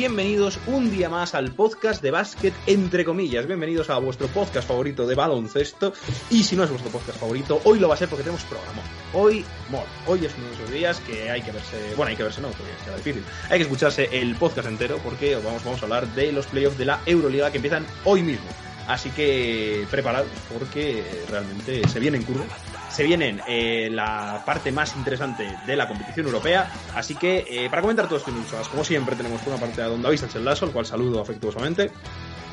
[0.00, 3.46] Bienvenidos un día más al podcast de básquet, entre comillas.
[3.46, 5.92] Bienvenidos a vuestro podcast favorito de baloncesto.
[6.30, 8.80] Y si no es vuestro podcast favorito, hoy lo va a ser porque tenemos programa.
[9.12, 9.84] Hoy, mol.
[10.06, 11.76] Hoy es uno de esos días que hay que verse.
[11.98, 13.22] Bueno, hay que verse, no, porque será difícil.
[13.50, 16.86] Hay que escucharse el podcast entero porque vamos, vamos a hablar de los playoffs de
[16.86, 18.46] la Euroliga que empiezan hoy mismo.
[18.88, 22.46] Así que preparados porque realmente se viene en curva
[22.90, 26.70] se vienen eh, la parte más interesante de la competición europea.
[26.94, 29.60] Así que, eh, para comentar todo esto y mucho más, como siempre, tenemos por una
[29.60, 31.90] parte a Don David Sánchez Lasso, al cual saludo afectuosamente.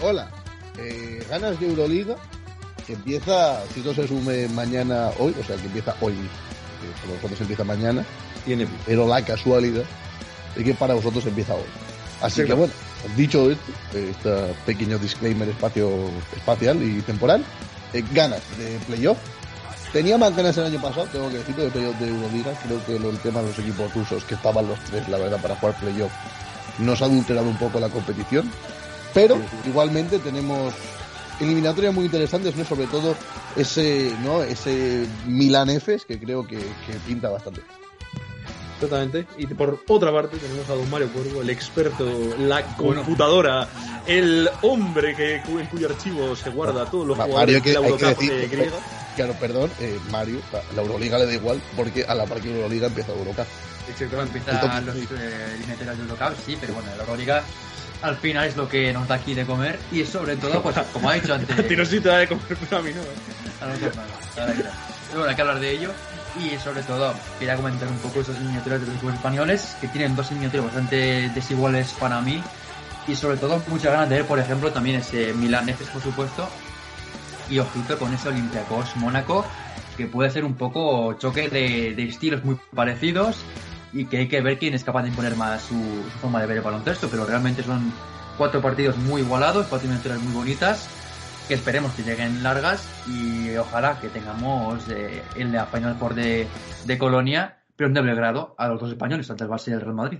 [0.02, 0.29] Hola,
[0.77, 2.16] eh, ganas de Euroliga,
[2.85, 7.13] que empieza, si no se sume mañana, hoy, o sea, que empieza hoy, que para
[7.16, 8.05] vosotros empieza mañana,
[8.45, 8.67] Tiene...
[8.85, 9.83] pero la casualidad
[10.55, 11.66] es que para vosotros empieza hoy.
[12.22, 12.73] Así que bueno,
[13.16, 15.89] dicho esto, este pequeño disclaimer espacio,
[16.35, 17.44] espacial y temporal,
[18.13, 19.17] ganas de playoff
[19.98, 22.53] Tenía más ganas el año pasado, tengo que decirlo, de playoff de Euroliga.
[22.64, 25.56] Creo que el tema de los equipos rusos, que estaban los tres, la verdad, para
[25.56, 26.12] jugar playoff,
[26.78, 28.48] nos ha adulterado un poco la competición.
[29.16, 30.72] Pero igualmente tenemos
[31.40, 32.64] eliminatorias muy interesantes, ¿no?
[32.64, 33.16] sobre todo
[33.56, 34.44] ese, ¿no?
[34.44, 37.62] ese Milan Efes, que creo que, que pinta bastante.
[38.75, 39.25] Exactamente.
[39.40, 42.06] Y por otra parte tenemos a don Mario Cuervo, el experto,
[42.38, 43.68] la computadora,
[44.06, 48.78] el hombre que, en cuyo archivo se guarda todos los jugadores de la Eurocup griega.
[49.17, 50.39] Claro, perdón, eh, Mario,
[50.75, 53.47] la Euroliga le da igual porque a la par que la Euroliga empieza Eurocup.
[53.89, 57.44] Exacto, empieza los eh, eliminatorios de Eurocup, sí, pero bueno, la Euroliga
[58.03, 61.09] al final es lo que nos da aquí de comer y sobre todo, pues como
[61.09, 61.50] ha dicho antes...
[61.59, 63.01] a ti no sí te da de comer, pero a mí no.
[63.66, 65.91] A nosotros no, bueno, hay que hablar de ello
[66.39, 70.16] y sobre todo quería comentar un poco esas miniaturas de los equipos españoles que tienen
[70.16, 72.44] dos miniaturas bastante desiguales para mí
[73.07, 76.47] y sobre todo muchas ganas de ver por ejemplo también ese Milan Efes por supuesto
[77.50, 79.46] y ojito con ese Olympiacos Mónaco
[79.96, 83.44] que puede ser un poco choque de, estilos muy parecidos
[83.94, 85.75] y que hay que ver quién es capaz de imponer más su,
[86.22, 87.91] forma de ver el baloncesto pero realmente son
[88.38, 90.90] cuatro partidos muy igualados cuatro miniaturas muy bonitas
[91.47, 96.46] que esperemos que lleguen largas y ojalá que tengamos eh, el de Final Four de,
[96.86, 99.80] de, Colonia, pero en doble grado a los dos españoles, tanto el Barça y el
[99.80, 100.19] Real Madrid.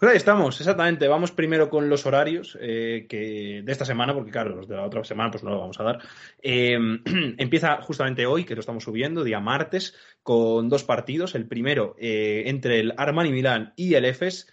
[0.00, 1.08] Pues ahí estamos, exactamente.
[1.08, 4.86] Vamos primero con los horarios eh, que de esta semana, porque claro, los de la
[4.86, 5.98] otra semana pues no lo vamos a dar.
[6.40, 6.78] Eh,
[7.36, 11.34] empieza justamente hoy, que lo estamos subiendo, día martes, con dos partidos.
[11.34, 14.50] El primero entre el Armani Milán y el EFES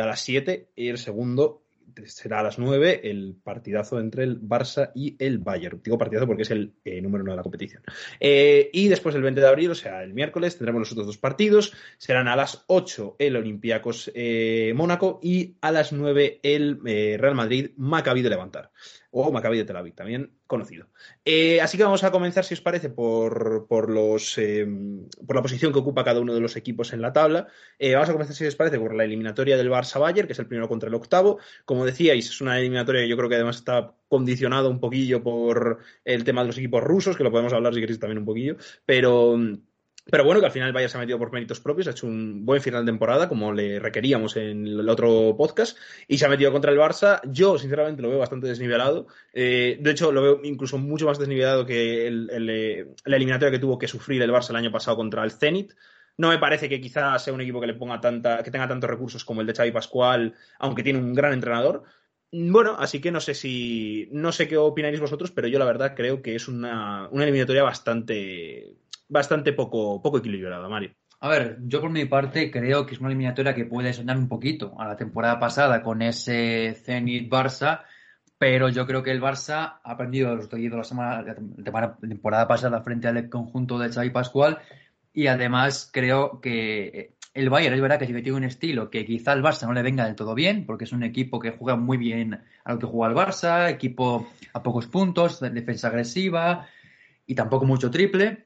[0.00, 1.63] a las 7 y el segundo
[2.06, 5.80] será a las 9 el partidazo entre el Barça y el Bayern.
[5.82, 7.82] Digo partidazo porque es el eh, número uno de la competición.
[8.20, 11.18] Eh, y después el 20 de abril, o sea, el miércoles, tendremos los otros dos
[11.18, 11.72] partidos.
[11.98, 17.70] Serán a las 8 el Olympiacos eh, Mónaco y a las 9 el Real Madrid
[17.76, 18.70] Maccabi de Levantar
[19.16, 20.88] o Maccabi de Tel Aviv, también conocido.
[21.24, 24.66] Eh, así que vamos a comenzar, si os parece, por, por los, eh,
[25.24, 27.46] por la posición que ocupa cada uno de los equipos en la tabla.
[27.78, 30.48] Eh, vamos a comenzar, si os parece, por la eliminatoria del Barça-Bayern, que es el
[30.48, 31.38] primero contra el octavo.
[31.64, 35.78] Como decíais, es una eliminatoria que yo creo que además está condicionada un poquillo por
[36.04, 38.56] el tema de los equipos rusos, que lo podemos hablar si queréis también un poquillo,
[38.84, 39.38] pero
[40.10, 42.44] pero bueno, que al final vaya se ha metido por méritos propios, ha hecho un
[42.44, 46.52] buen final de temporada, como le requeríamos en el otro podcast, y se ha metido
[46.52, 47.20] contra el Barça.
[47.24, 49.06] Yo, sinceramente, lo veo bastante desnivelado.
[49.32, 53.78] Eh, de hecho, lo veo incluso mucho más desnivelado que eh, la eliminatoria que tuvo
[53.78, 55.72] que sufrir el Barça el año pasado contra el Zenit.
[56.18, 58.90] No me parece que quizás sea un equipo que le ponga tanta, que tenga tantos
[58.90, 61.82] recursos como el de Xavi Pascual, aunque tiene un gran entrenador.
[62.30, 64.08] Bueno, así que no sé si.
[64.12, 67.62] No sé qué opináis vosotros, pero yo la verdad creo que es una, una eliminatoria
[67.62, 68.76] bastante
[69.14, 70.90] bastante poco, poco equilibrada, Mario.
[71.20, 74.28] A ver, yo por mi parte creo que es una eliminatoria que puede sonar un
[74.28, 77.82] poquito a la temporada pasada con ese Zenit Barça,
[78.36, 82.82] pero yo creo que el Barça ha aprendido los de la, semana, la temporada pasada
[82.82, 84.58] frente al conjunto de Xavi Pascual
[85.14, 89.06] y además creo que el Bayern es verdad que sí que tiene un estilo que
[89.06, 91.76] quizá al Barça no le venga del todo bien, porque es un equipo que juega
[91.76, 96.66] muy bien a lo que juega el Barça, equipo a pocos puntos, defensa agresiva
[97.26, 98.44] y tampoco mucho triple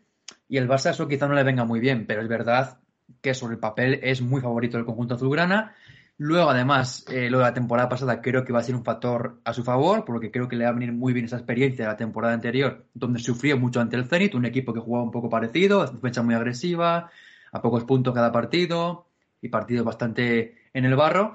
[0.48, 2.78] Y el Barça eso quizá no le venga muy bien, pero es verdad
[3.20, 5.74] que sobre el papel es muy favorito del conjunto azulgrana.
[6.16, 9.40] Luego, además, eh, lo de la temporada pasada creo que va a ser un factor
[9.44, 11.92] a su favor, porque creo que le va a venir muy bien esa experiencia de
[11.92, 15.28] la temporada anterior, donde sufrió mucho ante el Zenit, un equipo que jugaba un poco
[15.28, 17.10] parecido, defensa muy agresiva,
[17.52, 19.06] a pocos puntos cada partido
[19.40, 21.34] y partidos bastante en el barro.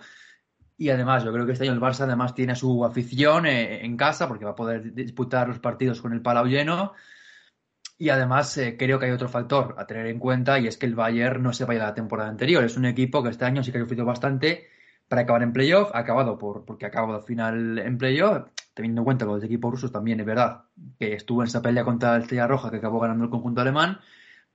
[0.77, 3.95] Y además, yo creo que este año el Barça además tiene su afición eh, en
[3.95, 6.93] casa, porque va a poder disputar los partidos con el palau lleno.
[7.97, 10.85] Y además eh, creo que hay otro factor a tener en cuenta y es que
[10.85, 12.63] el Bayern no se vaya a la temporada anterior.
[12.63, 14.67] Es un equipo que este año sí que ha sufrido bastante
[15.07, 15.91] para acabar en playoff.
[15.93, 18.47] Ha acabado por, porque ha acabado al final en playoff.
[18.73, 20.63] Teniendo en cuenta que los equipos rusos también es verdad
[20.99, 23.99] que estuvo en esa pelea contra el Estrella Roja que acabó ganando el conjunto alemán.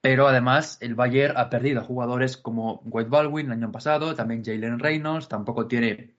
[0.01, 4.45] Pero además el Bayern ha perdido a jugadores como White Baldwin el año pasado, también
[4.45, 6.15] Jalen Reynolds, tampoco tiene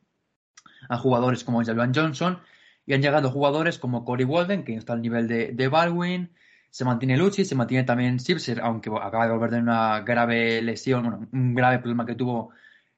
[0.89, 2.39] a jugadores como Javier Johnson
[2.85, 6.31] y han llegado jugadores como Corey Walden, que está al nivel de, de Baldwin,
[6.69, 11.29] se mantiene Lucci, se mantiene también Sipser, aunque acaba de volver de una grave lesión,
[11.31, 12.51] un grave problema que tuvo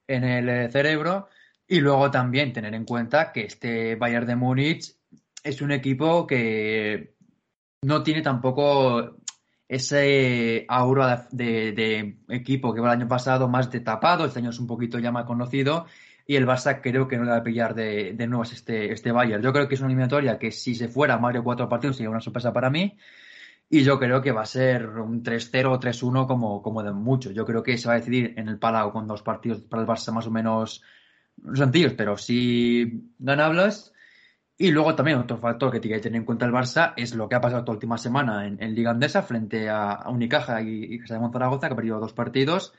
[0.06, 1.28] en el cerebro.
[1.66, 4.94] Y luego también tener en cuenta que este Bayern de Múnich
[5.42, 7.14] es un equipo que
[7.82, 9.16] no tiene tampoco
[9.68, 14.66] ese aura de, equipo que el año pasado más de tapado, este año es un
[14.66, 15.86] poquito ya más conocido
[16.26, 19.12] y el Barça creo que no le va a pillar de, de nuevas este, este
[19.12, 19.42] Bayern.
[19.42, 22.20] Yo creo que es una eliminatoria que si se fuera Mario cuatro partidos sería una
[22.20, 22.96] sorpresa para mí
[23.74, 27.30] y yo creo que va a ser un 3-0 o 3-1 como, como de mucho.
[27.30, 29.88] Yo creo que se va a decidir en el Palau con dos partidos para el
[29.88, 30.82] Barça más o menos
[31.54, 33.94] sencillos, pero sí ganables.
[34.58, 37.30] Y luego también otro factor que tiene que tener en cuenta el Barça es lo
[37.30, 41.20] que ha pasado esta última semana en, Liga Andesa frente a, Unicaja y, Casa de
[41.20, 42.74] Monzaragoza, que ha perdido dos partidos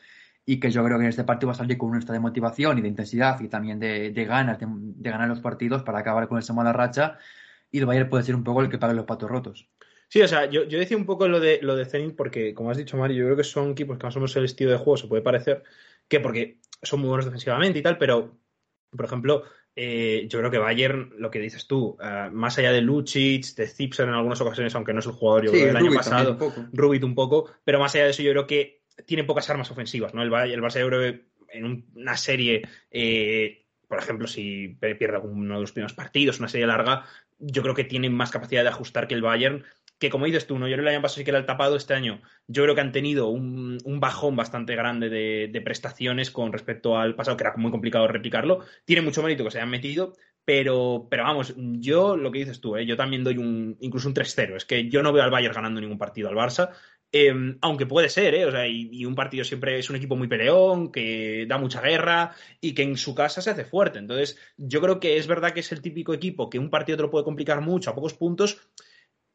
[0.45, 2.19] y que yo creo que en este partido va a salir con un estado de
[2.19, 6.37] motivación y de intensidad y también de, ganas de, ganar los partidos para acabar con
[6.37, 7.17] esa mala racha
[7.71, 9.67] y el Bayern puede ser un poco el que pague los patos rotos.
[10.13, 12.77] Sí, o sea, yo, decía un poco lo de, lo de Zenit porque, como has
[12.77, 14.95] dicho, Mario, yo creo que son equipos que más o menos el estilo de juego
[14.95, 15.63] se puede parecer,
[16.07, 18.37] que porque son muy buenos defensivamente y tal, pero,
[18.91, 19.41] por ejemplo,
[19.75, 23.65] eh, yo creo que Bayern, lo que dices tú, eh, más allá de Lucic, de
[23.65, 26.37] Zipser en algunas ocasiones, aunque no es el jugador yo creo, del año pasado,
[26.73, 30.13] Rubit un poco, pero más allá de eso yo creo que tiene pocas armas ofensivas,
[30.13, 30.21] ¿no?
[30.21, 32.61] El, el Barça yo creo que en una serie,
[32.91, 37.03] eh, por ejemplo, si pierde uno de los primeros partidos, una serie larga,
[37.39, 39.63] yo creo que tiene más capacidad de ajustar que el Bayern
[40.03, 40.67] que como dices tú, ¿no?
[40.67, 42.91] Yo el año pasado sí que era el tapado, este año yo creo que han
[42.91, 48.05] tenido un, bajón bastante grande de, prestaciones con respecto al pasado, que era muy complicado
[48.09, 48.65] replicarlo.
[48.83, 50.11] Tiene mucho mérito que se hayan metido,
[50.43, 52.85] pero, pero vamos, yo lo que dices tú, ¿eh?
[52.85, 54.57] yo también doy un, incluso un 3-0.
[54.57, 56.71] Es que yo no veo al Bayern ganando ningún partido al Barça.
[57.13, 58.45] Em, aunque puede ser, ¿eh?
[58.45, 61.79] O sea, y, y, un partido siempre es un equipo muy peleón, que da mucha
[61.79, 63.99] guerra y que en su casa se hace fuerte.
[63.99, 67.03] Entonces, yo creo que es verdad que es el típico equipo que un partido te
[67.03, 68.67] lo puede complicar mucho a pocos puntos,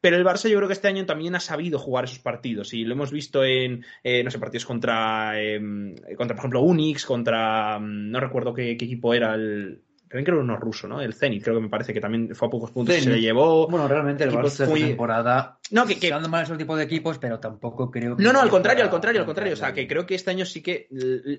[0.01, 2.85] pero el Barça yo creo que este año también ha sabido jugar esos partidos y
[2.85, 7.79] lo hemos visto en, eh, no sé, partidos contra, em, contra, por ejemplo, Unix, contra,
[7.79, 11.01] mm, no recuerdo qué equipo era el, también creo que uno ruso, ¿no?
[11.01, 13.21] El Zenit, creo que me parece que también fue a pocos puntos y se le
[13.21, 13.67] llevó.
[13.67, 16.11] Bueno, realmente el Barça de temporada no, que, que...
[16.11, 18.23] mal esos tipos de equipos, pero tampoco creo que...
[18.23, 19.53] No, no, al contrario, al contrario, al contrario.
[19.53, 20.87] O sea, que creo que este año sí que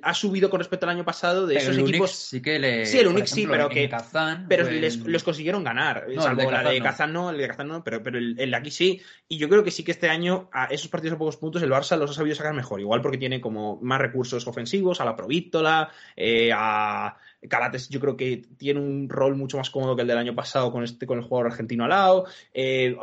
[0.03, 2.13] ha subido con respecto al año pasado de esos equipos...
[2.13, 2.87] sí que le...
[2.87, 3.89] Sí, el Unix sí, pero que...
[3.89, 6.07] Kazán, pero les, consiguieron ganar.
[6.15, 8.71] No, salvo el de Kazán no, el de Kazán no, pero, pero el, de aquí
[8.71, 9.03] sí.
[9.27, 11.71] Y yo creo que sí que este año a esos partidos a pocos puntos el
[11.71, 12.81] Barça los ha sabido sacar mejor.
[12.81, 17.17] Igual porque tiene como más recursos ofensivos, a la Provítola, eh, a
[17.49, 20.71] Calates yo creo que tiene un rol mucho más cómodo que el del año pasado
[20.71, 22.27] con este con el jugador argentino al lado.
[22.53, 22.95] Eh,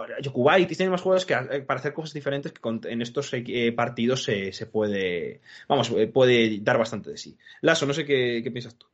[0.68, 4.66] tiene más jugadores que eh, para hacer cosas diferentes que en estos eh, partidos se,
[4.72, 7.38] puede, vamos, eh, puede dar bastante de sí.
[7.62, 8.86] Lasso, no sé qué, piensas tú.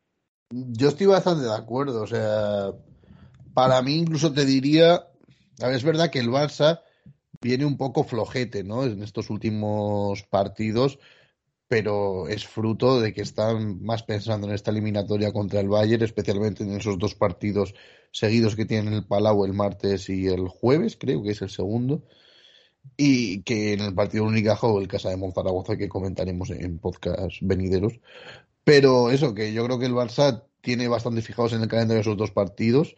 [0.50, 2.72] Yo estoy bastante de acuerdo, o sea,
[3.54, 5.08] para mí incluso te diría,
[5.60, 6.82] es verdad que el Barça
[7.42, 8.86] viene un poco flojete, ¿no?
[8.86, 11.00] En estos últimos partidos
[11.68, 16.64] pero es fruto de que están más pensando en esta eliminatoria contra el Bayern, especialmente
[16.64, 17.74] en esos dos partidos
[18.12, 22.04] seguidos que tienen el Palau el martes y el jueves, creo que es el segundo,
[22.98, 27.38] y que en el partido Unicaja o el Casa de Monzaragoza que comentaremos en podcast
[27.42, 28.00] venideros.
[28.64, 32.18] Pero eso, que yo creo que el Barça tiene bastante fijados en el calendario esos
[32.18, 32.96] dos partidos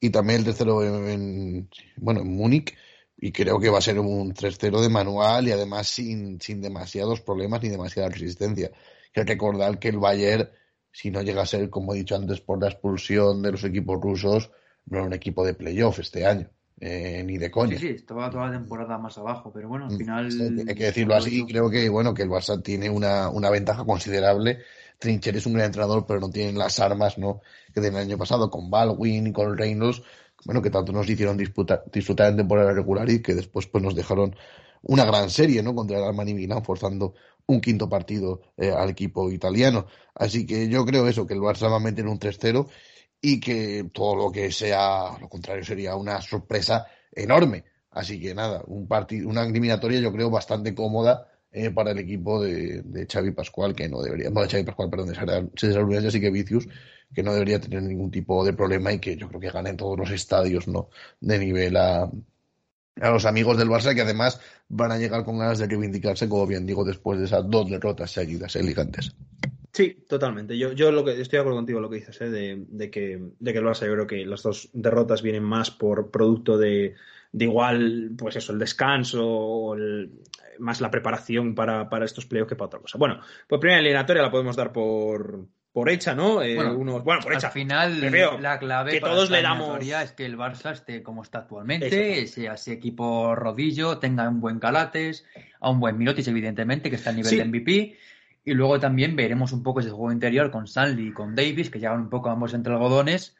[0.00, 2.76] y también el tercero en, bueno, en Múnich
[3.20, 7.20] y creo que va a ser un 3-0 de manual y además sin, sin demasiados
[7.20, 8.70] problemas ni demasiada resistencia.
[8.72, 10.48] Hay que recordar que el Bayern,
[10.90, 14.00] si no llega a ser, como he dicho antes, por la expulsión de los equipos
[14.00, 14.50] rusos,
[14.86, 16.48] no era un equipo de playoff este año.
[16.82, 17.78] Eh, ni de coña.
[17.78, 20.64] Sí, sí, estaba toda la temporada más abajo, pero bueno, al mm, final.
[20.66, 24.60] Hay que decirlo así, creo que bueno, que el Barça tiene una, una ventaja considerable.
[24.98, 27.42] Trincher es un gran entrenador, pero no tiene las armas ¿no?
[27.74, 30.02] que del año pasado, con Baldwin y con Reynolds,
[30.44, 33.94] bueno, que tanto nos hicieron disputar, disfrutar en temporada regular y que después pues nos
[33.94, 34.34] dejaron
[34.82, 35.74] una gran serie, ¿no?
[35.74, 37.14] Contra el Armani Milán, forzando
[37.46, 39.86] un quinto partido eh, al equipo italiano.
[40.14, 42.68] Así que yo creo eso, que el Barça va a meter un 3-0
[43.20, 47.64] y que todo lo que sea lo contrario sería una sorpresa enorme.
[47.90, 52.42] Así que nada, un partido, una eliminatoria yo creo bastante cómoda eh, para el equipo
[52.42, 56.06] de, de, Xavi Pascual, que no debería, no de Xavi Pascual, perdón, de César Uruguay,
[56.06, 56.68] así que Vicius,
[57.12, 59.76] que no debería tener ningún tipo de problema y que yo creo que gana en
[59.76, 60.90] todos los estadios, ¿no?
[61.20, 62.08] De nivel a,
[63.00, 66.46] a los amigos del Barça, que además van a llegar con ganas de reivindicarse, como
[66.46, 69.14] bien digo, después de esas dos derrotas seguidas elegantes.
[69.72, 70.58] Sí, totalmente.
[70.58, 72.30] Yo, yo lo que estoy de acuerdo contigo lo que dices, ¿eh?
[72.30, 75.70] de, de, que, de que el Barça, yo creo que las dos derrotas vienen más
[75.70, 76.94] por producto de,
[77.32, 80.10] de igual, pues eso, el descanso o el,
[80.58, 82.98] más la preparación para, para estos playoffs que para otra cosa.
[82.98, 86.42] Bueno, pues primera eliminatoria la podemos dar por, por hecha, ¿no?
[86.42, 87.48] Eh, bueno, unos, bueno, por hecha.
[87.48, 88.00] Al final,
[88.42, 89.78] la clave que para todos le damos.
[89.80, 94.58] es que el Barça esté como está actualmente, sea ese equipo rodillo, tenga un buen
[94.58, 95.24] Calates,
[95.60, 97.36] a un buen Mirotic, evidentemente, que está a nivel Sí.
[97.36, 97.96] de MVP.
[98.42, 101.78] Y luego también veremos un poco ese juego interior con Stanley y con Davis, que
[101.78, 103.36] llevan un poco ambos entre algodones.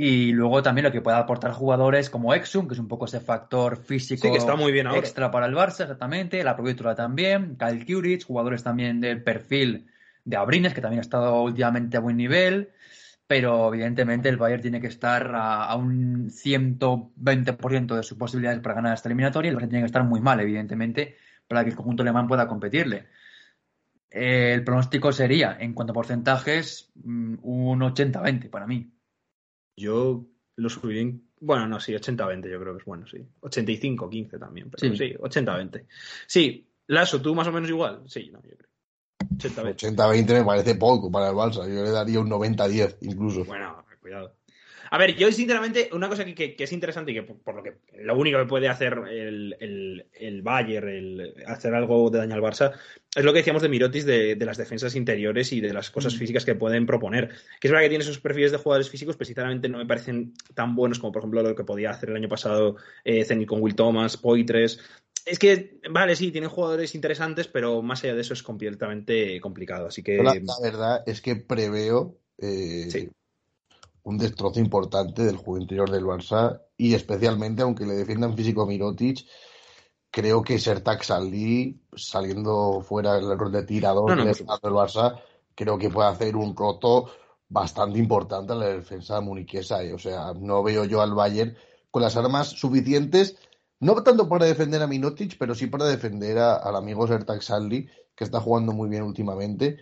[0.00, 3.18] Y luego también lo que pueda aportar jugadores como Exum, que es un poco ese
[3.18, 5.00] factor físico Sí, que está muy bien ahora.
[5.00, 6.44] extra para el Barça, exactamente.
[6.44, 7.56] La Provítola también.
[7.56, 9.88] Kyle jugadores también del perfil
[10.24, 12.70] de Abrines, que también ha estado últimamente a buen nivel.
[13.26, 18.76] Pero evidentemente el Bayern tiene que estar a, a un 120% de sus posibilidades para
[18.76, 21.16] ganar esta eliminatoria y el Barça tiene que estar muy mal, evidentemente,
[21.48, 23.08] para que el conjunto alemán pueda competirle.
[24.12, 28.92] El pronóstico sería, en cuanto a porcentajes, mm, un 80-20 para mí.
[29.78, 30.24] Yo
[30.56, 31.28] lo subí en.
[31.40, 33.18] Bueno, no, sí, 80-20 yo creo que es bueno, sí.
[33.40, 34.96] 85-15 también, pero Sí.
[34.98, 35.86] sí, 80-20
[36.26, 38.02] Sí, Lasso, tú más o menos igual.
[38.06, 38.68] Sí, no, yo creo.
[39.36, 39.94] 80-20.
[39.94, 41.62] 80-20 me parece poco para el Barça.
[41.72, 43.44] Yo le daría un 90-10 incluso.
[43.44, 44.37] Bueno, cuidado.
[44.90, 47.54] A ver, yo sinceramente, una cosa que, que- que es interesante y que por, por
[47.56, 52.18] lo que lo único que puede hacer el, el, el Bayern, el hacer algo de
[52.18, 52.72] daño al Barça,
[53.14, 56.14] es lo que decíamos de Mirotis de, de las defensas interiores y de las cosas
[56.14, 56.18] Mm.
[56.18, 57.28] físicas que pueden proponer.
[57.60, 60.34] Que es verdad que tiene esos perfiles de jugadores físicos, pero sinceramente no me parecen
[60.54, 63.60] tan buenos como, por ejemplo, lo que podía hacer el año pasado eh, Zenit con
[63.62, 64.80] Will Thomas, Poitres.
[65.26, 69.88] Es que, vale, sí, tienen jugadores interesantes, pero más allá de eso es completamente complicado.
[69.88, 70.16] Así que.
[70.16, 73.10] La verdad es que preveo eh, Sí.
[74.08, 78.66] Un destrozo importante del juego interior del Barça y especialmente, aunque le defiendan físico a
[78.66, 79.26] Mirotic,
[80.10, 84.70] creo que Sertak Salí, saliendo fuera del rol de tirador No, no, del supuesto.
[84.70, 85.20] Barça,
[85.54, 87.10] creo que puede hacer un roto
[87.48, 89.82] bastante importante en la defensa muniquesa.
[89.82, 89.92] eh.
[89.92, 91.54] O sea, no veo yo al Bayern
[91.90, 93.36] con las armas suficientes,
[93.80, 97.88] no tanto para defender a Minotic, pero sí para defender a- al amigo Sertak Salí,
[98.14, 99.76] que está jugando muy bien últimamente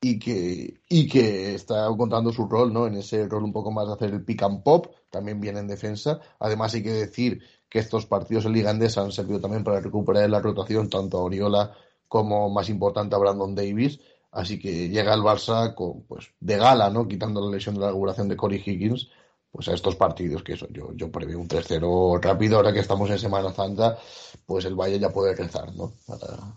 [0.00, 2.86] y que, y que está encontrando su rol, ¿no?
[2.86, 5.68] En ese rol un poco más de hacer el pick and pop, también viene en
[5.68, 6.20] defensa.
[6.38, 10.28] Además, hay que decir que estos partidos en Liga Andesa han servido también para recuperar
[10.30, 11.74] la rotación tanto a Oriola
[12.08, 14.00] como, más importante, a Brandon Davis.
[14.32, 17.06] Así que llega el Barça con, pues, de gala, ¿no?
[17.06, 19.08] Quitando la lesión de la regulación de Corey Higgins,
[19.52, 23.10] pues a estos partidos, que eso, yo, yo preveo un 3-0 rápido, ahora que estamos
[23.10, 23.98] en Semana Santa,
[24.46, 25.92] pues el Valle ya puede rezar, ¿no?
[26.06, 26.54] Para,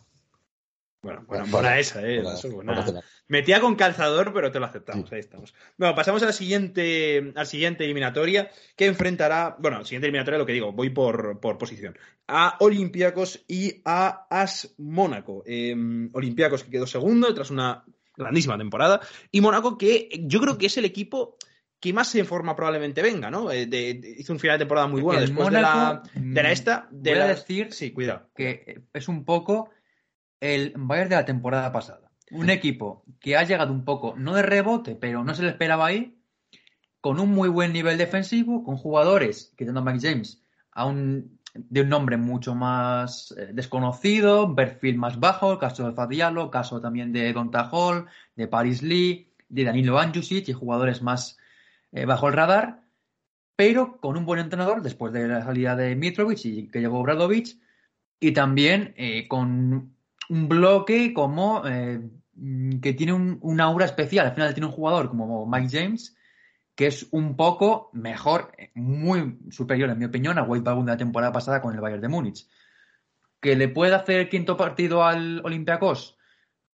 [1.03, 2.21] Bueno, buena, para- buena esa, ¿eh?
[2.21, 2.85] Eso, buena.
[3.27, 5.09] Metía con calzador, pero te lo aceptamos.
[5.09, 5.15] Sí.
[5.15, 5.53] Ahí estamos.
[5.77, 9.55] Bueno, pasamos a la siguiente, al siguiente eliminatoria que enfrentará.
[9.59, 11.97] Bueno, siguiente eliminatoria, lo que digo, voy por, por posición.
[12.27, 15.43] A Olympiacos y a As Mónaco.
[15.45, 15.75] Eh,
[16.13, 17.83] Olympiacos que quedó segundo tras una
[18.15, 19.01] grandísima temporada.
[19.29, 21.35] Y Mónaco que yo creo que es el equipo
[21.81, 23.51] que más en forma probablemente venga, ¿no?
[23.51, 26.43] Eh, de- de- hizo un final de temporada muy bueno después Mónaco, de la, de
[26.43, 26.87] la esta.
[26.91, 28.29] De voy a decir Sí, cuidado.
[28.33, 29.69] que es un poco
[30.43, 32.11] el Bayern de la temporada pasada.
[32.31, 35.85] Un equipo que ha llegado un poco, no de rebote, pero no se le esperaba
[35.85, 36.19] ahí,
[36.99, 41.81] con un muy buen nivel defensivo, con jugadores, quitando a Mike James, a un, de
[41.81, 47.31] un nombre mucho más eh, desconocido, perfil más bajo, caso de Fadialo, caso también de
[47.31, 51.37] Donta Hall, de Paris Lee, de Danilo Anjusic y jugadores más
[51.93, 52.81] eh, bajo el radar,
[53.55, 57.57] pero con un buen entrenador después de la salida de Mitrovic y que llegó Bradovic,
[58.19, 59.93] y también eh, con
[60.33, 62.01] un bloque como eh,
[62.81, 64.27] que tiene un, un aura especial.
[64.27, 66.15] Al final tiene un jugador como Mike James
[66.75, 70.97] que es un poco mejor, muy superior en mi opinión a Wade Bagun de la
[70.97, 72.47] temporada pasada con el Bayern de Múnich.
[73.39, 76.17] ¿Que le puede hacer el quinto partido al Olympiacos?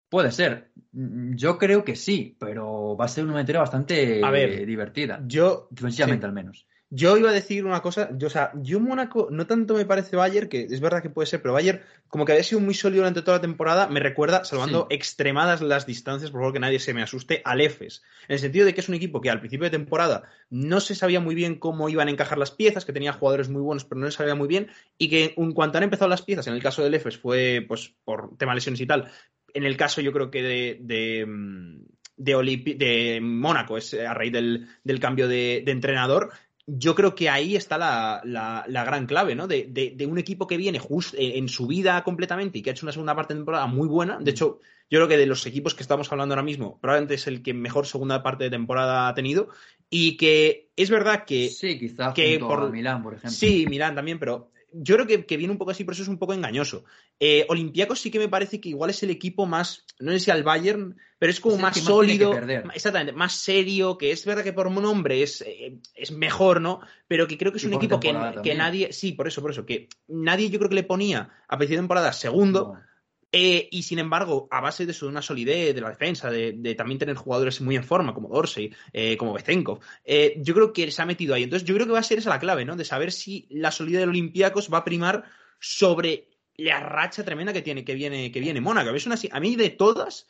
[0.09, 0.73] Puede ser.
[0.93, 5.23] Yo creo que sí, pero va a ser una materia bastante A ver, divertida.
[5.27, 5.69] Yo.
[5.71, 6.29] Defensivamente sí.
[6.29, 6.67] al menos.
[6.91, 10.17] Yo iba a decir una cosa, yo, o sea, yo Mónaco no tanto me parece
[10.17, 13.01] Bayern, que es verdad que puede ser, pero Bayern como que había sido muy sólido
[13.01, 16.95] durante toda la temporada, me recuerda, salvando extremadas las distancias, por favor que nadie se
[16.95, 18.03] me asuste, al EFES.
[18.29, 20.95] En el sentido de que es un equipo que al principio de temporada no se
[20.95, 24.01] sabía muy bien cómo iban a encajar las piezas, que tenía jugadores muy buenos, pero
[24.01, 26.63] no se sabía muy bien, y que en cuanto han empezado las piezas, en el
[26.63, 29.11] caso del EFES fue pues por tema de lesiones y tal,
[29.53, 31.81] en el caso yo creo que de, de mm,
[32.17, 36.31] de, de Mónaco, es a raíz del, del cambio de, de, entrenador,
[36.67, 39.47] yo creo que ahí está la, la, la gran clave, ¿no?
[39.47, 42.87] De, de, un equipo que viene justo en su vida completamente y que ha hecho
[42.87, 44.19] una segunda parte de temporada muy buena.
[44.19, 47.27] De hecho, yo creo que de los equipos que estamos hablando ahora mismo, probablemente es
[47.27, 49.49] el que mejor segunda parte de temporada ha tenido.
[49.91, 51.49] Y que es verdad que.
[51.51, 53.31] Sí, quizás que por Milán, por ejemplo.
[53.31, 56.09] Sí, Milán también, pero yo creo que, que, viene un poco así, pero eso es
[56.09, 56.85] un poco engañoso.
[57.21, 60.31] Eh, Olympiacos sí que me parece que igual es el equipo más, no sé si
[60.31, 64.43] al Bayern, pero es como es más sólido, más exactamente, más serio, que es verdad
[64.43, 66.81] que por un nombre es, eh, es mejor, ¿no?
[67.07, 69.53] Pero que creo que es y un equipo que, que, nadie, sí, por eso, por
[69.53, 72.75] eso, que nadie yo creo que le ponía a principio de temporada segundo.
[72.75, 72.94] No
[73.37, 76.75] eh, y sin embargo, a base de eso, de una solidez de la defensa, de,
[76.77, 80.89] también tener jugadores muy en forma, como Dorsey, eh, como Bezenkov, eh, yo creo que
[80.93, 81.43] se ha metido ahí.
[81.43, 82.77] Entonces, yo creo que va a ser esa la clave, ¿no?
[82.77, 85.25] De saber si la solidez del Olympiacos va a primar
[85.59, 88.91] sobre la racha tremenda que tiene, que viene, que viene Mónaco.
[88.91, 90.29] Es una, a mí de todas,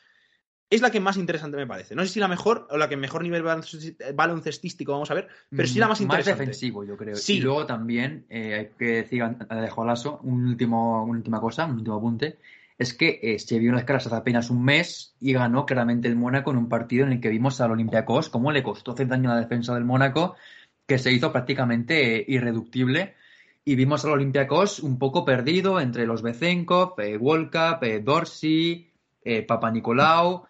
[0.71, 1.95] es la que más interesante me parece.
[1.95, 3.43] No sé si la mejor o la que mejor nivel
[4.15, 6.39] baloncestístico vamos a ver, pero sí la más interesante.
[6.39, 7.17] Más defensivo, yo creo.
[7.17, 7.35] Sí.
[7.35, 11.97] Y luego también hay que decir, de Jolaso, un último, una última cosa, un último
[11.97, 12.39] apunte
[12.79, 16.09] es que eh, se vio en las caras hace apenas un mes y ganó claramente
[16.09, 19.07] el Mónaco en un partido en el que vimos al Olympiacos cómo le costó hacer
[19.07, 20.35] daño a la defensa del Mónaco,
[20.87, 23.15] que se hizo prácticamente eh, irreductible.
[23.65, 28.91] Y vimos al Olympiacos un poco perdido entre los Bezenkov, eh, eh Dorsey,
[29.49, 30.45] Papa Nicolau,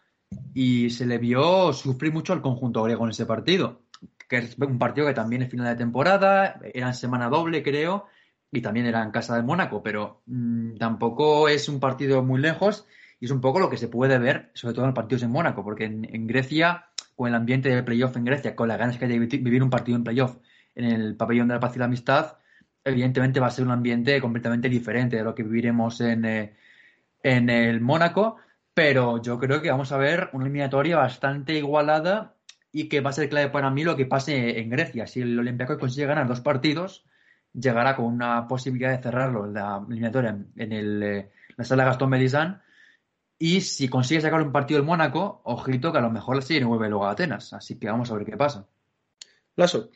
[0.53, 3.83] y se le vio sufrir mucho al conjunto griego en ese partido,
[4.29, 8.07] que es un partido que también es final de temporada, era en semana doble creo,
[8.55, 12.87] y también era en casa del Mónaco, pero mmm, tampoco es un partido muy lejos
[13.19, 15.65] y es un poco lo que se puede ver, sobre todo en partidos en Mónaco,
[15.65, 19.07] porque en, en Grecia, con el ambiente de playoff en Grecia, con las ganas que
[19.07, 20.37] hay de vivir un partido en playoff
[20.77, 22.39] en el pabellón de la paz y la amistad,
[22.85, 26.57] evidentemente va a ser un ambiente completamente diferente de lo que viviremos en, eh,
[27.25, 28.37] en el Mónaco,
[28.73, 32.37] pero yo creo que vamos a ver una eliminatoria bastante igualada
[32.71, 35.07] y que va a ser clave para mí lo que pase en Grecia.
[35.09, 37.05] Si el Olympiacos consigue ganar dos partidos,
[37.55, 42.11] llegará con una posibilidad de cerrarlo en la eliminatoria en el, eh, la sala Gastón
[42.11, 42.63] Melizán.
[43.39, 46.65] Y si consigue sacar un partido del Mónaco, ojito que a lo mejor la serie
[46.65, 47.53] vuelve luego a Atenas.
[47.53, 48.67] Así que vamos a ver qué pasa.
[49.57, 49.91] Lazo.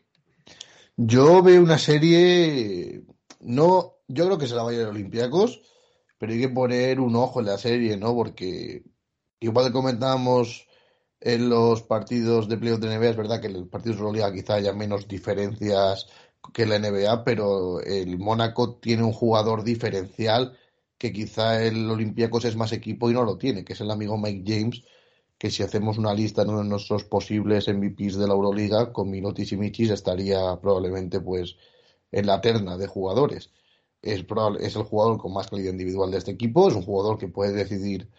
[0.96, 3.04] Yo veo una serie.
[3.40, 5.62] No, yo creo que se la va a ir a Olympiacos,
[6.18, 8.14] pero hay que poner un ojo en la serie, ¿no?
[8.14, 8.82] Porque
[9.40, 10.66] igual que comentábamos
[11.20, 14.32] en los partidos de playoff de NBA, es verdad que en los partidos de Euroliga
[14.32, 16.08] quizá haya menos diferencias
[16.52, 20.56] que la NBA, pero el Mónaco tiene un jugador diferencial
[20.98, 24.18] que quizá el Olympiacos es más equipo y no lo tiene, que es el amigo
[24.18, 24.82] Mike James,
[25.38, 29.56] que si hacemos una lista de nuestros posibles MVPs de la Euroliga, con Minotis y
[29.56, 31.56] Michis estaría probablemente pues
[32.10, 33.52] en la terna de jugadores.
[34.02, 34.24] Es,
[34.60, 37.52] es el jugador con más calidad individual de este equipo, es un jugador que puede
[37.52, 38.10] decidir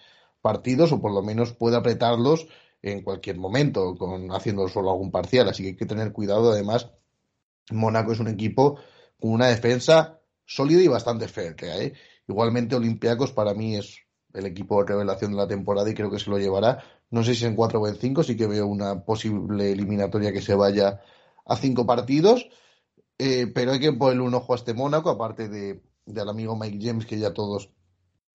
[0.42, 2.48] partidos o por lo menos puede apretarlos
[2.82, 6.90] en cualquier momento, con haciendo solo algún parcial, así que hay que tener cuidado además
[7.72, 8.80] Mónaco es un equipo
[9.20, 11.78] con una defensa sólida y bastante férrea.
[11.78, 11.94] ¿eh?
[12.28, 14.00] Igualmente, Olympiacos para mí es
[14.34, 16.84] el equipo de revelación de la temporada y creo que se lo llevará.
[17.12, 20.42] No sé si en cuatro o en cinco, sí que veo una posible eliminatoria que
[20.42, 21.02] se vaya
[21.46, 22.48] a cinco partidos.
[23.18, 26.80] Eh, pero hay que ponerle un ojo a este Mónaco, aparte de, del amigo Mike
[26.82, 27.72] James, que ya todos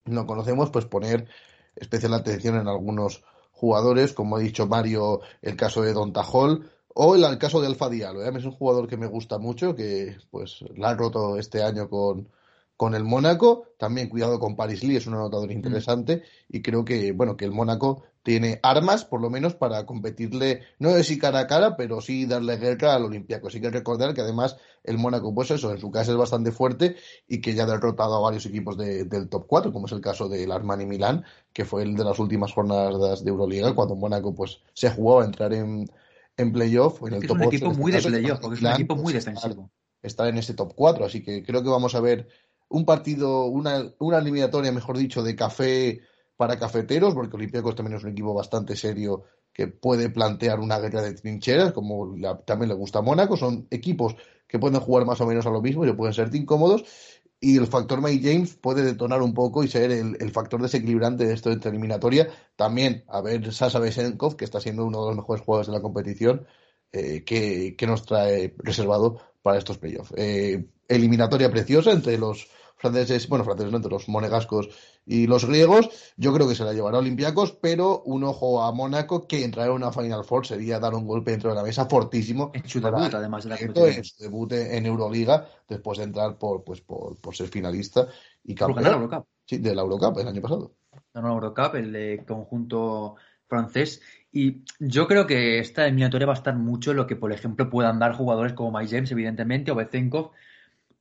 [0.04, 1.28] no conocemos, pues poner
[1.76, 7.16] especial atención en algunos jugadores, como ha dicho Mario, el caso de Don Tajol, o
[7.16, 8.32] el, caso de Alfa Diallo, ¿eh?
[8.36, 12.28] es un jugador que me gusta mucho, que pues la ha roto este año con,
[12.76, 13.66] con el Mónaco.
[13.78, 15.52] También cuidado con Paris Lee, es un anotador mm.
[15.52, 16.22] interesante.
[16.48, 20.90] Y creo que, bueno, que el Mónaco tiene armas, por lo menos, para competirle, no
[20.92, 23.54] sé si cara a cara, pero sí darle guerra al Olympiacos.
[23.54, 26.96] Hay que recordar que además el Mónaco, pues eso, en su casa es bastante fuerte
[27.28, 30.28] y que ya ha derrotado a varios equipos del top 4, como es el caso
[30.28, 34.60] del Armani Milán, que fue el de las últimas jornadas de Euroliga, cuando Mónaco pues
[34.72, 35.90] se jugó a entrar en
[36.36, 37.02] en playoff.
[37.02, 39.70] En el es un equipo muy de playoff, porque es un equipo muy defensivo.
[40.02, 42.28] Está en ese top 4, así que creo que vamos a ver
[42.68, 46.00] un partido, una, una eliminatoria, mejor dicho, de café
[46.36, 51.00] para cafeteros, porque Olympiacos también es un equipo bastante serio que puede plantear una guerra
[51.00, 53.36] de trincheras, como también le gusta a Mónaco.
[53.36, 54.16] Son equipos
[54.48, 56.84] que pueden jugar más o menos a lo mismo y pueden ser incómodos
[57.40, 61.34] y el factor May James puede detonar un poco y ser el, factor desequilibrante de
[61.34, 62.28] esto de eliminatoria.
[62.56, 65.82] También a ver Sasa Besenkov, que está siendo uno de los mejores jugadores de la
[65.82, 66.46] competición,
[66.92, 70.12] eh, que, nos trae reservado para estos playoffs.
[70.16, 72.48] Eh, eliminatoria preciosa entre los
[72.92, 74.68] franceses, bueno, franceses no, entre los monegascos
[75.06, 75.88] y los griegos.
[76.16, 79.74] Yo creo que se la llevará Olympiacos, pero un ojo a Mónaco que entrar en
[79.74, 82.50] una Final Four sería dar un golpe dentro de la mesa fortísimo.
[82.54, 86.64] En su debut, además de la en su debut en Euroliga, después de entrar por,
[86.64, 88.06] pues, por, por ser finalista
[88.44, 88.84] y campeón.
[88.84, 89.26] la Eurocup.
[89.46, 90.72] Sí, de la Eurocup el año pasado.
[91.12, 93.16] Ganó la Eurocup, el de conjunto
[93.46, 94.00] francés.
[94.32, 97.70] Y yo creo que esta eliminatoria va a estar mucho en lo que, por ejemplo,
[97.70, 100.32] puedan dar jugadores como Mike James, evidentemente, o Bezenkov,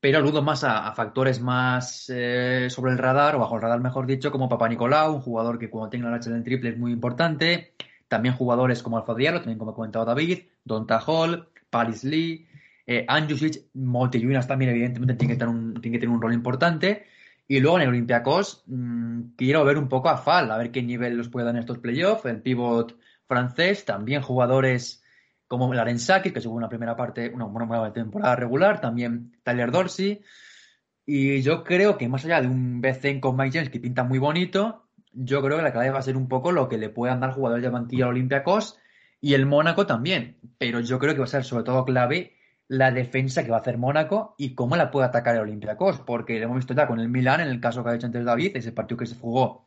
[0.03, 4.05] pero aludo más a, factores más eh, sobre el radar, o bajo el radar, mejor
[4.05, 6.91] dicho, como Papa Nicolau, un jugador que cuando tenga la racha del triple es muy
[6.91, 7.73] importante.
[8.09, 12.45] También jugadores como Alfa Diallo, también como ha comentado David, Donta Hall, Paris Lee,
[12.85, 13.71] eh, Anjusic,
[14.45, 17.05] también, evidentemente, tiene que, tener un, tiene que tener un rol importante.
[17.47, 20.83] Y luego en el Olympiacos mmm, quiero ver un poco a Fal, a ver qué
[20.83, 22.25] nivel los puede dar en estos playoffs.
[22.25, 25.02] El pivot francés, también jugadores
[25.59, 30.21] como Larensaki, que tuvo una primera parte, una buena temporada regular, también Tyler Dorsey.
[31.05, 34.19] Y yo creo que más allá de un BC con Mike James que pinta muy
[34.19, 37.19] bonito, yo creo que la clave va a ser un poco lo que le puedan
[37.19, 38.79] dar jugadores de banquilla Olympiacos
[39.21, 40.37] y el Mónaco también.
[40.57, 42.33] Pero yo creo que va a ser sobre todo clave
[42.67, 46.39] la defensa que va a hacer Mónaco y cómo la puede atacar el Olympiacos, porque
[46.39, 48.57] lo hemos visto ya con el Milan, en el caso que ha dicho antes David,
[48.57, 49.65] ese partido que se jugó,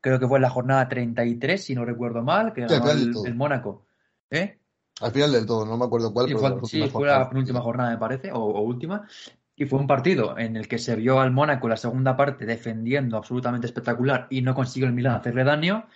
[0.00, 3.86] creo que fue en la jornada 33, si no recuerdo mal, que ganó el, Mónaco.
[4.30, 4.58] ¿Eh?
[5.02, 6.28] Al final del todo, no me acuerdo cuál.
[6.28, 9.06] Sí, fue, sí, fue la penúltima jornada, me parece, o, última.
[9.56, 13.16] Y fue un partido en el que se vio al Mónaco la segunda parte defendiendo
[13.16, 15.86] absolutamente espectacular y no consiguió el Milan hacerle daño.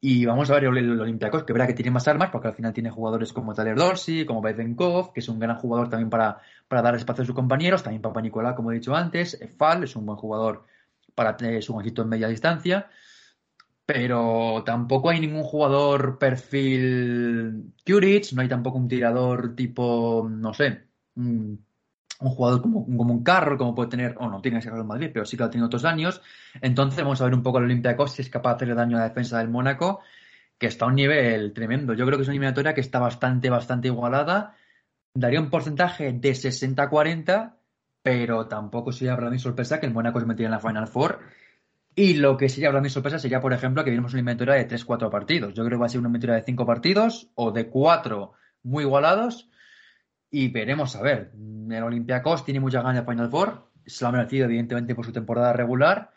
[0.00, 2.72] Y vamos a ver el, Olympiacos, que verá que tiene más armas, porque al final
[2.72, 6.38] tiene jugadores como Tyler Dorsey, como Bezenkov, que es un gran jugador también para,
[6.68, 9.96] para dar espacio a sus compañeros, también Papa Nicolás, como he dicho antes, Fal es
[9.96, 10.64] un buen jugador
[11.16, 12.88] para tener su ojito en media distancia,
[13.88, 20.88] pero tampoco hay ningún jugador perfil Curich, no hay tampoco un tirador tipo, no sé,
[21.16, 21.64] un
[22.18, 25.10] jugador como, como un carro, como puede tener, o no tiene ese carro en Madrid,
[25.10, 26.20] pero sí que ha tenido otros años.
[26.60, 29.00] Entonces vamos a ver un poco el Olympiacos si es capaz de hacerle daño a
[29.00, 30.00] la defensa del Mónaco,
[30.58, 31.94] que está a un nivel tremendo.
[31.94, 34.54] Yo creo que es una eliminatoria que está bastante, bastante igualada.
[35.14, 37.54] Daría un porcentaje de 60-40,
[38.02, 41.37] pero tampoco sería para mí sorpresa que el Mónaco se metiera en la Final Four.
[41.98, 44.68] Y lo que sería para mí sorpresa sería, por ejemplo, que viéramos una eliminatoria de
[44.68, 45.52] 3-4 partidos.
[45.52, 48.84] Yo creo que va a ser una eliminatoria de 5 partidos o de 4 muy
[48.84, 49.50] igualados
[50.30, 51.32] y veremos a ver.
[51.34, 53.72] El Olympiacos tiene muchas ganas de Final Four.
[53.84, 56.12] Se lo ha merecido, evidentemente, por su temporada regular.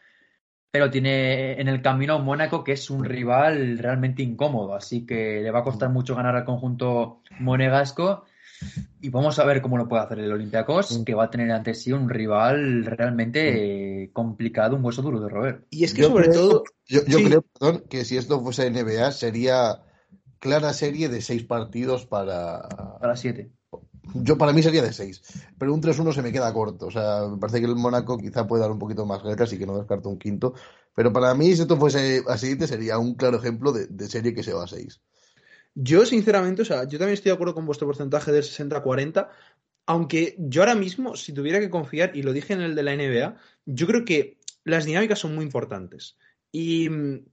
[0.69, 4.75] Pero tiene en el camino a Mónaco, que es un rival realmente incómodo.
[4.75, 8.25] Así que le va a costar mucho ganar al conjunto monegasco.
[9.02, 11.74] Y vamos a ver cómo lo puede hacer el Olympiacos, que va a tener ante
[11.74, 15.65] sí un rival realmente complicado, un hueso duro de roer.
[15.71, 16.63] Y es que sobre todo.
[16.88, 19.82] Yo, creo, perdón, que si esto fuese NBA sería
[20.39, 22.67] clara serie de seis partidos para.
[23.00, 23.52] Para siete.
[24.13, 25.21] Yo para mí sería de 6,
[25.58, 26.88] pero un 3-1 se me queda corto.
[26.88, 29.58] O sea, me parece que el Mónaco quizá puede dar un poquito más guerra, así
[29.58, 30.54] que no descarto un quinto.
[30.95, 34.43] Pero para mí, si esto fuese a siguiente, sería un claro ejemplo de, serie que
[34.43, 35.02] se va a 6.
[35.73, 39.29] Yo, sinceramente, o sea, yo también estoy de acuerdo con vuestro porcentaje del 60-40,
[39.86, 42.95] aunque yo ahora mismo, si tuviera que confiar, y lo dije en el de la
[42.95, 46.17] NBA, yo creo que las dinámicas son muy importantes.
[46.51, 46.88] Y,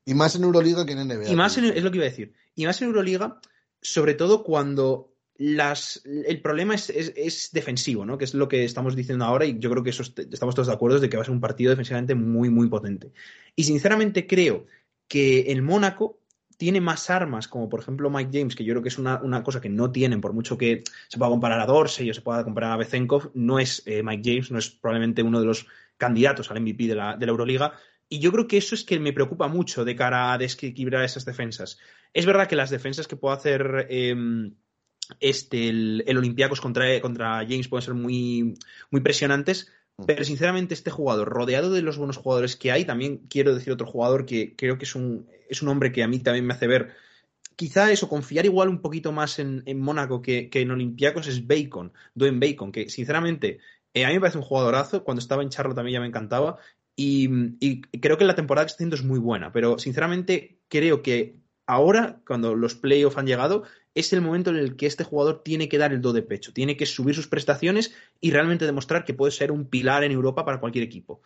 [0.05, 1.29] y más en Euroliga que en NBA.
[1.29, 2.33] Y más en, es lo que iba a decir.
[2.55, 3.41] Y más en Euroliga,
[3.83, 8.19] sobre todo cuando las, el problema es, es, defensivo, ¿no?
[8.19, 10.75] Que es lo que estamos diciendo ahora y yo creo que eso estamos todos de
[10.75, 13.13] acuerdo de que va a ser un partido defensivamente muy, muy potente.
[13.55, 14.67] Y sinceramente creo
[15.07, 16.18] que el Mónaco
[16.59, 19.61] tiene más armas, como por ejemplo Mike James, que yo creo que es una, cosa
[19.61, 22.73] que no tienen, por mucho que se pueda comparar a Dorsey o se pueda comparar
[22.73, 25.67] a Bezenkov, no es eh, Mike James, no es probablemente uno de los
[25.97, 27.75] candidatos al MVP de la, de la Euroliga.
[28.09, 31.25] Y yo creo que eso es que me preocupa mucho de cara a desequilibrar esas
[31.25, 31.79] defensas.
[32.13, 34.55] Es verdad que las defensas que puedo hacer em,
[35.21, 38.55] este, el, el Olympiacos contra, contra James pueden ser muy,
[38.91, 39.71] muy presionantes.
[40.07, 43.87] Pero sinceramente este jugador, rodeado de los buenos jugadores que hay, también quiero decir otro
[43.87, 46.69] jugador que creo que es un, es un hombre que a mí también me hace
[46.69, 46.95] ver,
[47.57, 51.47] quizá eso, confiar igual un poquito más en, en Mónaco que, que, en Olympiacos es
[51.47, 53.59] Bacon, Dwayne Bacon, que sinceramente
[53.93, 56.59] eh, a mí me parece un jugadorazo, cuando estaba en Charlo también ya me encantaba,
[56.95, 61.03] y, y creo que la temporada que está haciendo es muy buena, pero sinceramente creo
[61.03, 63.65] que ahora, cuando los playoffs han llegado,
[63.99, 66.53] es el momento en el que este jugador tiene que dar el do de pecho,
[66.53, 70.45] tiene que subir sus prestaciones y realmente demostrar que puede ser un pilar en Europa
[70.45, 71.21] para cualquier equipo.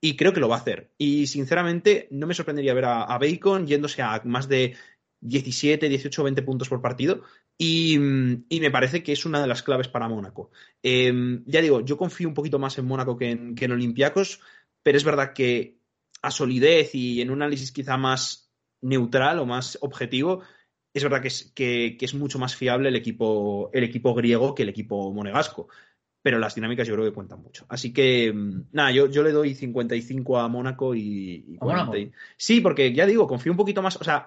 [0.00, 0.92] Y creo que lo va a hacer.
[0.98, 4.76] Y sinceramente, no me sorprendería ver a, Bacon yéndose a más de
[5.20, 7.22] 17, 18, 20 puntos por partido.
[7.56, 10.50] Y, me parece que es una de las claves para Mónaco.
[10.82, 14.40] Em, ya digo, yo confío un poquito más en Mónaco que en, que en Olympiacos,
[14.82, 15.78] pero es verdad que
[16.20, 18.50] a solidez y en un análisis quizá más
[18.82, 20.42] neutral o más objetivo,
[20.94, 24.62] es verdad que es, que, es mucho más fiable el equipo, el equipo griego que
[24.62, 25.68] el equipo monegasco.
[26.22, 27.64] pero las dinámicas yo creo que cuentan mucho.
[27.68, 31.92] Así que, mm, nada, yo, yo le doy 55 a Mónaco y, y ¿A Mónaco?
[31.92, 32.16] 40.
[32.36, 34.26] Sí, porque ya digo, confío un poquito más, o sea,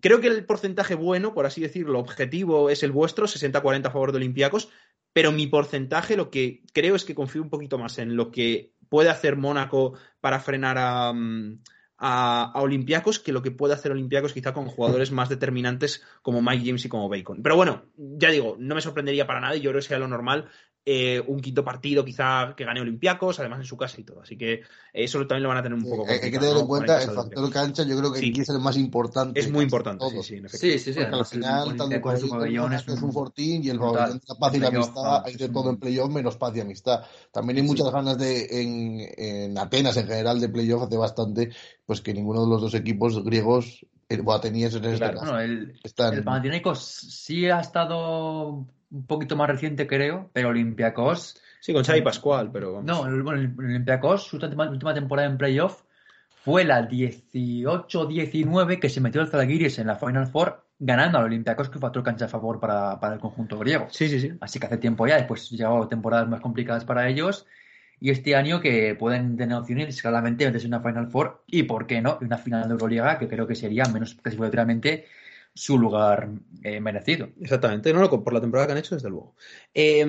[0.00, 4.12] creo que el porcentaje bueno, por así decirlo, objetivo es el vuestro, 60-40 a favor
[4.12, 4.70] de Olympiacos,
[5.12, 8.72] pero mi porcentaje lo que creo es que confío un poquito más en lo que
[8.88, 11.58] puede hacer Mónaco para frenar a, mm,
[11.98, 16.42] a, a Olympiacos que lo que puede hacer Olympiacos quizá con jugadores más determinantes como
[16.42, 17.42] Mike James y como Bacon.
[17.42, 20.08] Pero bueno, ya digo, no me sorprendería para nada y yo creo que sería lo
[20.08, 20.48] normal
[20.88, 24.20] eh, un quinto partido quizá que gane Olympiacos, además en su casa y todo.
[24.22, 24.60] Así que
[24.92, 26.60] eso también lo van a tener un poco Eh, Hay que tener ¿no?
[26.60, 28.30] en Con cuenta el factor cancha, yo creo que Sí.
[28.30, 29.40] aquí es el más importante.
[29.40, 30.48] Es muy importante, sí, sí, en.
[30.48, 31.00] Sí, sí, sí.
[31.00, 34.34] Al final, el tanto Olympiacos y Pabellón es es un fortín y el pabellón de
[34.38, 37.00] paz y la amistad, hay de todo en playoff menos paz y amistad.
[37.32, 37.92] También hay Sí, muchas sí.
[37.92, 41.50] ganas de, en, en Atenas en general de playoff hace bastante,
[41.84, 45.32] pues que ninguno de los dos equipos griegos, eh, o atenienses en este Claro, caso,
[45.32, 46.14] Bueno, el, están...
[46.14, 48.64] el Panathinaikos sí ha estado
[48.96, 52.84] un poquito más reciente, creo, pero Olympiacos Sí, con Xavi Pascual, pero vamos.
[52.84, 55.82] No, el, bueno, el Olympiacos, su última, última temporada en playoff
[56.44, 61.68] fue la 18-19 que se metió el Zalgiris en la Final Four ganando al Olympiacos
[61.68, 63.88] que factor cancha a favor para, para el conjunto griego.
[63.90, 64.32] Sí, sí, sí.
[64.40, 67.46] Así que hace tiempo ya, después llegado temporadas más complicadas para ellos
[67.98, 71.88] y este año que pueden tener opciones claramente meterse en una Final Four y, ¿por
[71.88, 75.06] qué no?, una final de Euroliga que creo que sería menos clasificatoriamente
[75.56, 76.28] su lugar
[76.62, 77.30] eh, merecido.
[77.40, 79.34] Exactamente, no, no, por la temporada que han hecho, desde luego.
[79.74, 80.06] Eh,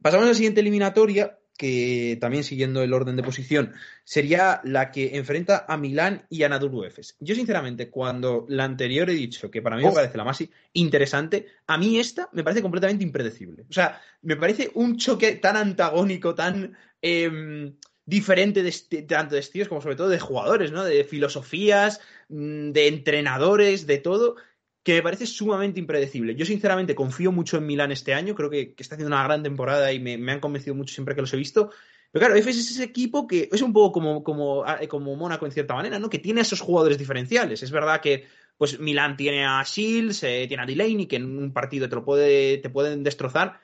[0.00, 3.72] pasamos a la siguiente eliminatoria, que también siguiendo el orden de posición,
[4.04, 7.16] sería la que enfrenta a Milán y a Anadolu Efes.
[7.20, 11.46] Yo, sinceramente, cuando la anterior he dicho que para mí me parece la más interesante,
[11.66, 13.64] a mí esta me parece completamente impredecible.
[13.68, 17.74] O sea, me parece un choque tan antagónico, tan em,
[18.06, 20.82] diferente de tanto de estilos como sobre todo de jugadores, ¿no?
[20.82, 24.36] De filosofías, mm, de entrenadores, de todo,
[24.82, 26.34] que me parece sumamente impredecible.
[26.34, 28.34] Yo, sinceramente, confío mucho en Milán este año.
[28.34, 31.14] Creo que, que está haciendo una gran temporada y me, me han convencido mucho siempre
[31.14, 31.70] que los he visto.
[32.10, 35.46] Pero claro, Efes es ese equipo que es un poco como, como, ah, como Mónaco
[35.46, 36.10] en cierta manera, ¿no?
[36.10, 37.62] Que tiene a esos jugadores diferenciales.
[37.62, 41.52] Es verdad que pues Milán tiene a Shields, eh, tiene a Delaney, que en un
[41.52, 43.60] partido te lo puede, te pueden destrozar.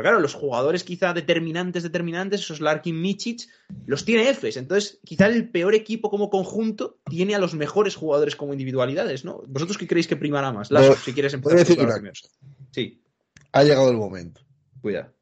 [0.00, 3.46] Pero claro, los jugadores quizá determinantes, determinantes, esos Larkin Michic,
[3.84, 4.56] los tiene Efes.
[4.56, 9.42] Entonces, quizá el peor equipo como conjunto tiene a los mejores jugadores como individualidades, ¿no?
[9.46, 10.70] ¿Vosotros qué creéis que primará más?
[10.70, 12.28] Voy- si quieres Voy a empezar decir tú, claro, una cosa.
[12.70, 13.02] Sí,
[13.52, 14.40] Ha llegado el momento.
[14.80, 15.12] cuidado.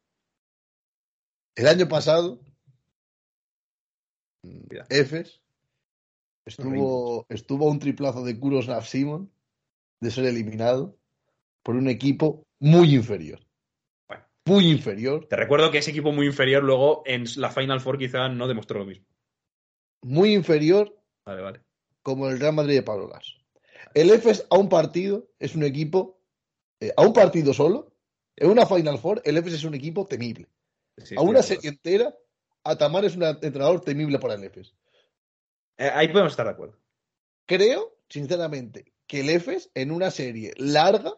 [1.56, 2.38] El año pasado,
[4.68, 4.86] Cuidado.
[4.90, 5.40] Efes
[6.46, 9.28] estuvo, estuvo a un triplazo de Kuros Simon
[10.00, 10.96] de ser eliminado
[11.64, 13.40] por un equipo muy inferior.
[14.48, 18.28] Muy inferior, Te recuerdo que ese equipo muy inferior luego en la Final Four quizá
[18.28, 19.06] no demostró lo mismo.
[20.02, 21.60] muy inferior Vale, vale.
[22.02, 23.34] como el Real Madrid de Pablo Lasso.
[23.94, 26.20] El Efes a un partido es un equipo,
[26.80, 27.92] eh, a un partido solo,
[28.36, 30.48] en una Final Four, el Efes es un equipo temible.
[30.96, 32.14] Sí, a una serie entera,
[32.64, 34.74] Atamar es un entrenador temible para el Efes.
[35.76, 36.76] Eh, ahí podemos estar de acuerdo.
[37.46, 41.14] Creo, sinceramente, que el EFES en una serie larga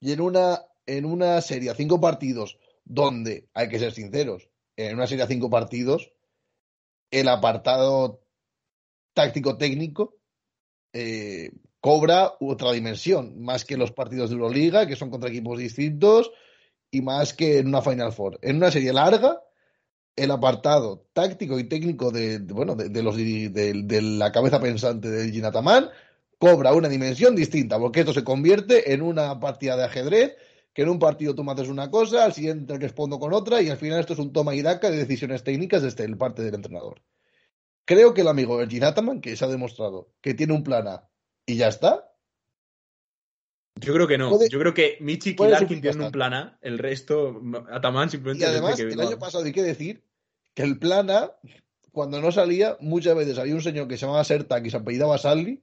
[0.00, 4.96] y en una, en una serie a cinco partidos, donde, hay que ser sinceros, en
[4.96, 6.12] una serie a cinco partidos,
[7.10, 8.22] el apartado
[9.14, 10.16] táctico-técnico
[10.92, 16.30] eh, cobra otra dimensión, más que los partidos de Euroliga, que son contra equipos distintos,
[16.90, 18.38] y más que en una Final Four.
[18.42, 19.40] En una serie larga,
[20.16, 25.30] el apartado táctico y técnico de, bueno, de, los, de, de, la cabeza pensante de
[25.30, 25.88] Ginataman
[26.38, 30.36] cobra una dimensión distinta, porque esto se convierte en una partida de ajedrez,
[30.72, 33.68] que en un partido tú me haces una cosa, al siguiente respondo con otra, y
[33.70, 36.54] al final esto es un toma y daca de decisiones técnicas desde el parte del
[36.54, 37.02] entrenador.
[37.84, 41.08] Creo que el amigo de Ginataman, que se ha demostrado que tiene un plan A
[41.46, 42.06] y ya está,
[43.76, 44.28] Yo creo que no.
[44.30, 48.10] Puede- Yo creo que Michi y Larkin tienen un plan A, el resto, Ataman Y
[48.10, 48.44] simplemente.
[48.46, 50.04] además, dice que el año pasado hay que decir
[50.54, 51.32] que el plan A,
[51.92, 55.16] cuando no salía, muchas veces había un señor que se llamaba Serta, que se apellidaba
[55.18, 55.62] Salvi,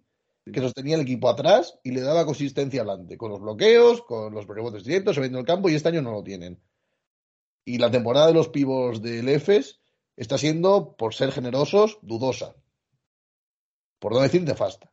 [0.51, 4.47] que sostenía el equipo atrás y le daba consistencia adelante, con los bloqueos, con los
[4.47, 6.61] rebotes directos, subiendo el campo, y este año no lo tienen.
[7.65, 9.79] Y la temporada de los pivos del EFES
[10.15, 12.55] está siendo, por ser generosos, dudosa.
[13.99, 14.91] Por no decir nefasta.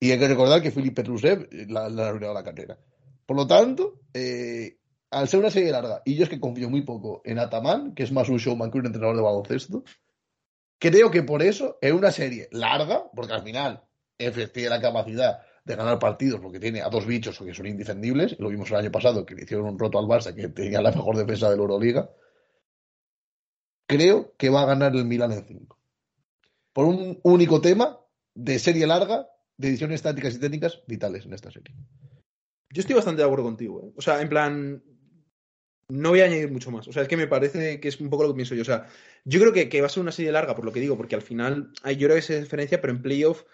[0.00, 2.78] Y hay que recordar que Felipe Petrusev eh, la ha arruinado la carrera.
[3.24, 4.78] Por lo tanto, eh,
[5.10, 8.02] al ser una serie larga, y yo es que confío muy poco en Ataman, que
[8.02, 9.84] es más un showman que un entrenador de baloncesto,
[10.78, 13.84] creo que por eso, en una serie larga, porque al final
[14.26, 18.36] Efes tiene la capacidad de ganar partidos porque tiene a dos bichos que son indefendibles,
[18.38, 20.90] lo vimos el año pasado, que le hicieron un roto al Barça, que tenía la
[20.90, 22.10] mejor defensa de la Euroliga,
[23.86, 25.78] creo que va a ganar el Milan en 5.
[26.72, 28.00] Por un único tema
[28.34, 31.74] de serie larga, de ediciones tácticas y técnicas vitales en esta serie.
[32.70, 33.82] Yo estoy bastante de acuerdo contigo.
[33.84, 33.92] ¿eh?
[33.96, 34.82] O sea, en plan.
[35.88, 36.88] no voy a añadir mucho más.
[36.88, 38.62] O sea, es que me parece que es un poco lo que pienso yo.
[38.62, 38.88] O sea,
[39.24, 41.14] yo creo que, que va a ser una serie larga, por lo que digo, porque
[41.14, 43.44] al final hay, yo creo que esa diferencia, pero en playoff,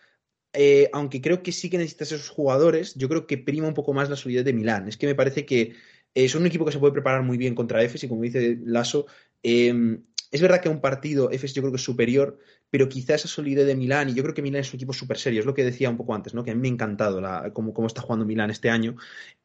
[0.53, 3.93] eh, aunque creo que sí que necesitas esos jugadores, yo creo que prima un poco
[3.93, 4.89] más la solidez de Milán.
[4.89, 5.75] Es que me parece que
[6.15, 9.07] es un equipo que se puede preparar muy bien contra EFES y como dice Lasso,
[9.43, 12.39] eh, es verdad que un partido EFES yo creo que es superior,
[12.71, 15.17] pero quizá esa solidez de Milán, y yo creo que Milán es un equipo súper
[15.17, 16.45] serio, es lo que decía un poco antes, ¿no?
[16.45, 17.23] que a mí me ha encantado
[17.55, 18.97] cómo, cómo, está jugando Milán este año,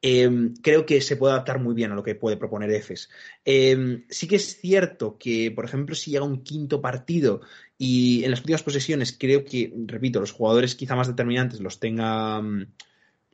[0.02, 3.10] eh, creo que se puede adaptar muy bien a lo que puede proponer EFES.
[3.46, 7.42] Eh, sí que es cierto que, por ejemplo, si llega un quinto partido
[7.78, 12.42] y en las últimas posesiones creo que, repito, los jugadores quizá más determinantes los tenga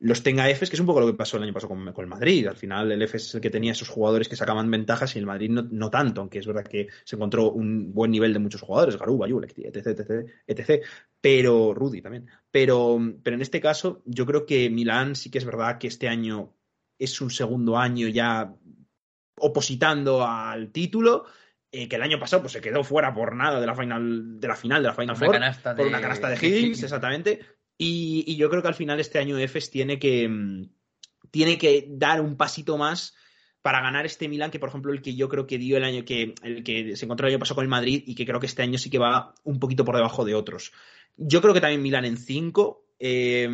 [0.00, 2.06] los tenga EFES, que es un poco lo que pasó el año pasado con, el
[2.06, 2.46] Madrid.
[2.46, 5.26] Al final el EFES es el que tenía esos jugadores que sacaban ventajas y el
[5.26, 8.96] Madrid no, tanto, aunque es verdad que se encontró un buen nivel de muchos jugadores,
[8.96, 10.84] Garuba, Yulek, etc, etc, etc,
[11.20, 12.26] pero Rudy también.
[12.50, 16.08] Pero, pero en este caso yo creo que Milán sí que es verdad que este
[16.08, 16.54] año
[16.98, 18.54] es un segundo año ya
[19.36, 21.26] opositando al título,
[21.72, 24.48] eh, que el año pasado pues se quedó fuera por nada de la final de
[24.48, 25.34] la final de la Final Four por
[25.76, 25.86] de...
[25.86, 27.40] una canasta de Higgins, exactamente,
[27.78, 30.68] y, y, yo creo que al final este año EFES tiene que, mm,
[31.30, 33.14] tiene que dar un pasito más
[33.62, 36.04] para ganar este Milan, que por ejemplo el que yo creo que dio el año
[36.04, 38.46] que, el que se encontró el año pasado con el Madrid y que creo que
[38.46, 40.72] este año sí que va un poquito por debajo de otros.
[41.16, 43.48] Yo creo que también Milan en 5, eh,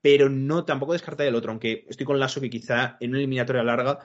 [0.00, 3.62] pero no tampoco descartar el otro, aunque estoy con Lasso que quizá en una eliminatoria
[3.62, 3.98] larga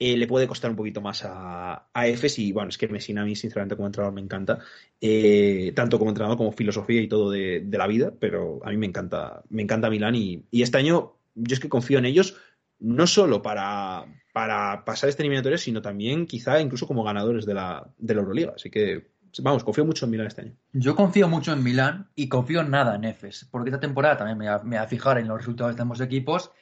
[0.00, 3.22] eh, le puede costar un poquito más a, a Efes y bueno, es que Messina
[3.22, 4.60] a mí sinceramente como entrenador me encanta,
[5.00, 8.76] eh, tanto como entrenador como filosofía y todo de, de, la vida, pero a mí
[8.76, 12.36] me encanta, me encanta Milán y, y, este año yo es que confío en ellos
[12.78, 17.88] no solo para, para pasar este eliminatorio, sino también quizá incluso como ganadores de la,
[17.98, 19.10] de la Euroliga, así que
[19.42, 20.54] vamos, confío mucho en Milán este año.
[20.74, 24.38] Yo confío mucho en Milán y confío en nada en Efes, porque esta temporada también
[24.38, 26.52] me me va a fijar en los resultados de ambos equipos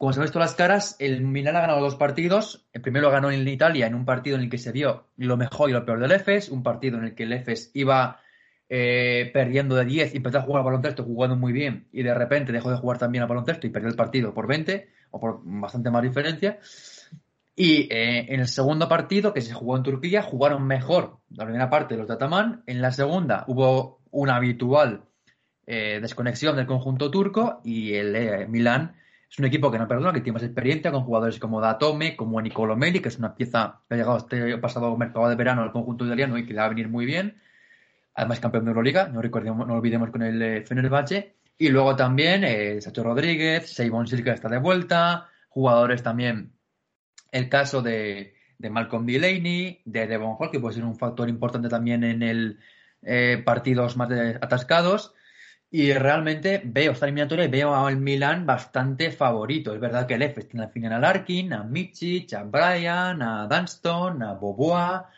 [0.00, 2.64] como se han visto las caras, el Milan ha ganado dos partidos.
[2.72, 5.68] El primero ganó en Italia, en un partido en el que se vio lo mejor
[5.68, 8.18] y lo peor del EFES, un partido en el que el EFES iba
[8.70, 12.14] eh, perdiendo de 10 y empezó a jugar al baloncesto jugando muy bien y de
[12.14, 15.42] repente dejó de jugar también al baloncesto y perdió el partido por 20 o por
[15.44, 16.58] bastante más diferencia.
[17.54, 21.68] Y eh, en el segundo partido, que se jugó en Turquía, jugaron mejor la primera
[21.68, 22.62] parte de los de Ataman.
[22.66, 25.02] En la segunda hubo una habitual
[25.66, 28.94] eh, desconexión del conjunto turco y el Milán
[29.30, 32.40] es un equipo que no perdona, que tiene más experiencia con jugadores como Datome, como
[32.42, 35.70] Nicolo Meli, que es una pieza que ha llegado este pasado mercado de verano al
[35.70, 37.40] conjunto italiano y que le va a venir muy bien.
[38.14, 41.36] Además, campeón de Euroliga, no, recordemos, no olvidemos con el eh, Fenerbahce.
[41.58, 46.52] Y luego también eh, Sacho Rodríguez, Seibon Silva está de vuelta, jugadores también,
[47.30, 51.68] el caso de, de Malcolm Delaney, de Devon Hall, que puede ser un factor importante
[51.68, 52.58] también en el
[53.02, 55.14] eh, partidos más atascados.
[55.72, 59.72] Y realmente veo esta eliminatoria y veo al Milan bastante favorito.
[59.72, 63.46] Es verdad que el Efes tiene al final a Larkin, a Michic, a Brian, a
[63.46, 65.08] Dunston, a Boboa,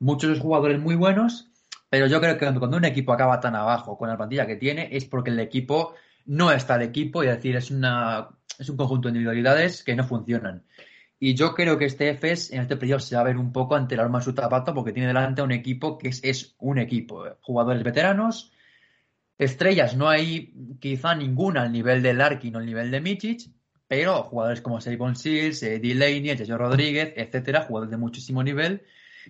[0.00, 1.48] muchos jugadores muy buenos,
[1.88, 4.88] pero yo creo que cuando un equipo acaba tan abajo con la plantilla que tiene
[4.90, 5.94] es porque el equipo
[6.26, 10.04] no está el equipo es decir, es, una, es un conjunto de individualidades que no
[10.04, 10.64] funcionan.
[11.20, 13.76] Y yo creo que este Efes en este periodo se va a ver un poco
[13.76, 17.24] ante el arma su zapato porque tiene delante un equipo que es, es un equipo.
[17.42, 18.52] Jugadores veteranos,
[19.40, 23.50] Estrellas no hay quizá ninguna al nivel de Larkin o al nivel de Michic,
[23.88, 28.82] pero jugadores como Sabon Seals, Delaney, Jason Rodríguez, etcétera, jugadores de muchísimo nivel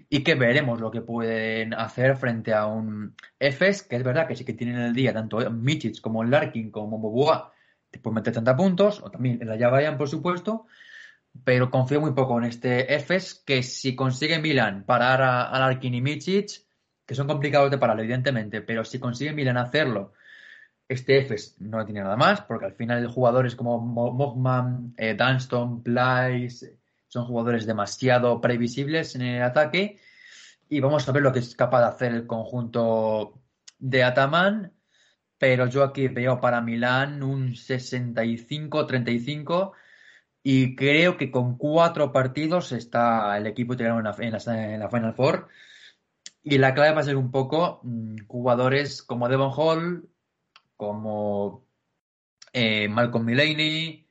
[0.09, 4.35] y que veremos lo que pueden hacer frente a un Efes, que es verdad que
[4.35, 7.53] sí que tienen el día tanto Michic como Larkin como Boboa,
[7.93, 10.67] te pueden meter 30 puntos, o también en la Javayan, por supuesto,
[11.45, 15.95] pero confío muy poco en este Efes, que si consigue Milan parar a, a Larkin
[15.95, 16.69] y Michic,
[17.11, 20.13] que son complicados de parar, evidentemente, pero si consigue Milan hacerlo,
[20.87, 26.79] este Efes no tiene nada más, porque al final jugadores como Mogman, eh, Dunston, Plyce,
[27.09, 29.99] son jugadores demasiado previsibles en el ataque.
[30.69, 33.43] Y vamos a ver lo que es capaz de hacer el conjunto
[33.81, 34.73] de Ataman.
[35.37, 39.73] Pero yo aquí veo para Milán un 65-35
[40.45, 44.15] y creo que con cuatro partidos está el equipo italiano en la,
[44.89, 45.49] Final Four
[46.43, 50.09] y la clave va a ser un poco mmm, jugadores como Devon Hall,
[50.77, 51.67] como
[52.53, 54.07] eh, Malcolm Mullaney,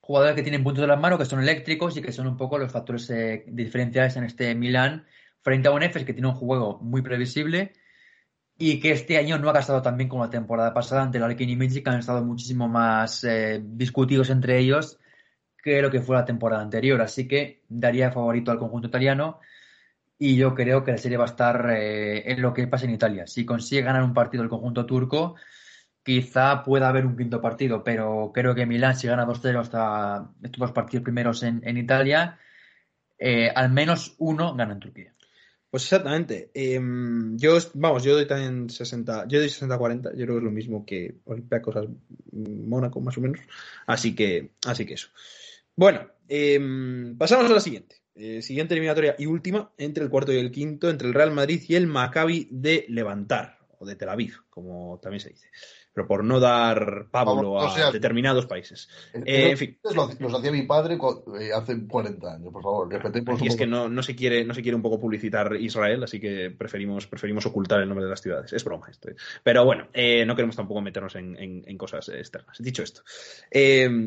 [0.00, 2.58] jugadores que tienen puntos de las manos, que son eléctricos y que son un poco
[2.58, 5.06] los factores eh, diferenciales en este Milan
[5.40, 7.72] frente a un Efes que tiene un juego muy previsible
[8.56, 11.24] y que este año no ha gastado tan bien como la temporada pasada ante el
[11.24, 14.98] Alkin y Magic, que han estado muchísimo más eh, discutidos entre ellos
[15.62, 17.00] que lo que fue la temporada anterior.
[17.00, 19.40] Así que daría favorito al conjunto italiano
[20.18, 22.92] y yo creo que la serie va a estar eh, en lo que pasa en
[22.94, 23.26] Italia.
[23.26, 25.34] Si consigue ganar un partido el conjunto turco,
[26.02, 30.60] quizá pueda haber un quinto partido, pero creo que Milán, si gana 2-0 hasta estos
[30.60, 32.38] dos partidos primeros en, en Italia,
[33.18, 35.14] eh, al menos uno gana en Turquía.
[35.74, 36.52] Pues exactamente.
[36.54, 40.50] Em, yo, vamos, yo doy también 60, yo doy 60-40, yo creo que es lo
[40.52, 41.88] mismo que Olympiacos
[42.32, 43.40] Mónaco, más o menos.
[43.86, 45.08] Así que, así que eso.
[45.74, 48.03] Bueno, em, pasamos a la siguiente.
[48.16, 51.62] Eh, siguiente eliminatoria y última, entre el cuarto y el quinto, entre el Real Madrid
[51.66, 55.48] y el Maccabi de Levantar, o de Tel Aviv, como también se dice
[55.94, 58.88] pero por no dar Pablo a determinados países.
[59.14, 59.78] Eh, en fin.
[59.94, 60.98] Los, hacía mi padre
[61.40, 62.88] eh, hace 40 años, por favor.
[63.40, 66.18] Y es que no, no, se quiere, no se quiere un poco publicitar Israel, así
[66.18, 68.52] que preferimos, preferimos ocultar el nombre de las ciudades.
[68.52, 69.08] Es broma esto.
[69.44, 72.58] Pero bueno, eh, no queremos tampoco meternos en, cosas externas.
[72.58, 73.02] Dicho esto,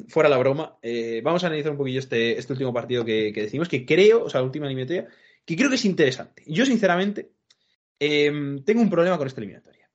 [0.09, 0.77] fuera la broma,
[1.23, 4.41] vamos a analizar un poquillo este, este último partido que, decimos, que creo, o sea,
[4.41, 5.07] la última eliminatoria,
[5.45, 6.43] que creo que es interesante.
[6.47, 7.31] Yo, sinceramente,
[7.99, 9.89] tengo un problema con esta eliminatoria.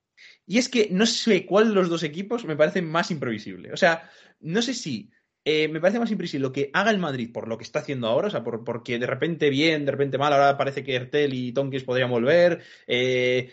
[0.47, 3.73] Y es que no sé cuál de los dos equipos me parece más imprevisible.
[3.73, 5.11] O sea, no sé si
[5.45, 8.07] eh, me parece más imprevisible lo que haga el Madrid por lo que está haciendo
[8.07, 11.35] ahora, o sea, por, porque de repente bien, de repente mal, ahora parece que Ertel
[11.35, 12.61] y Tonkins podrían volver.
[12.87, 13.51] Eh,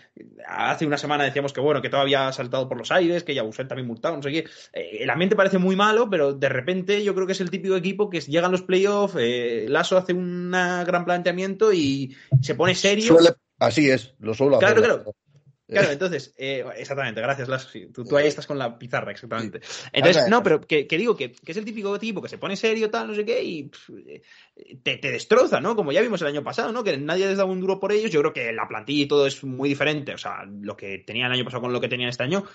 [0.47, 3.41] hace una semana decíamos que bueno, que todavía ha saltado por los aires, que ya
[3.41, 4.45] Yabusel también multado, no sé qué.
[4.73, 7.75] Eh, el ambiente parece muy malo, pero de repente yo creo que es el típico
[7.75, 9.15] equipo que llegan los playoffs,
[9.67, 13.17] Lasso hace un gran planteamiento y se pone serio.
[13.59, 14.75] Así es, lo suelo hacer.
[14.75, 15.15] Claro, claro.
[15.69, 17.69] Claro, entonces, eh, exactamente, gracias, Lasso.
[17.93, 19.61] tú, ahí estás con la pizarra, exactamente.
[19.93, 23.07] Entonces, no, pero que, digo que, es el típico tipo que se pone serio, tal,
[23.07, 23.71] no sé qué, y
[24.83, 25.75] te, te, destroza, ¿no?
[25.75, 26.83] Como ya vimos el año pasado, ¿no?
[26.83, 28.11] Que nadie les daba un duro por ellos.
[28.11, 30.13] Yo creo que la plantilla y todo es muy diferente.
[30.13, 32.45] O sea, lo que tenía el año pasado con lo que tenían este año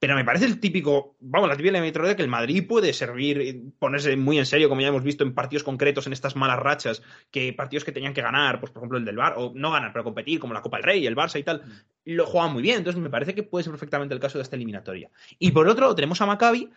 [0.00, 4.16] pero me parece el típico, vamos, la típica de que el Madrid puede servir, ponerse
[4.16, 7.52] muy en serio, como ya hemos visto en partidos concretos, en estas malas rachas, que
[7.52, 10.02] partidos que tenían que ganar, pues por ejemplo el del Bar, o no ganar, pero
[10.02, 12.12] competir, como la Copa del Rey, el Barça y tal, mm.
[12.14, 12.78] lo juegan muy bien.
[12.78, 15.10] Entonces me parece que puede ser perfectamente el caso de esta eliminatoria.
[15.38, 16.70] Y por otro, tenemos a Maccabi,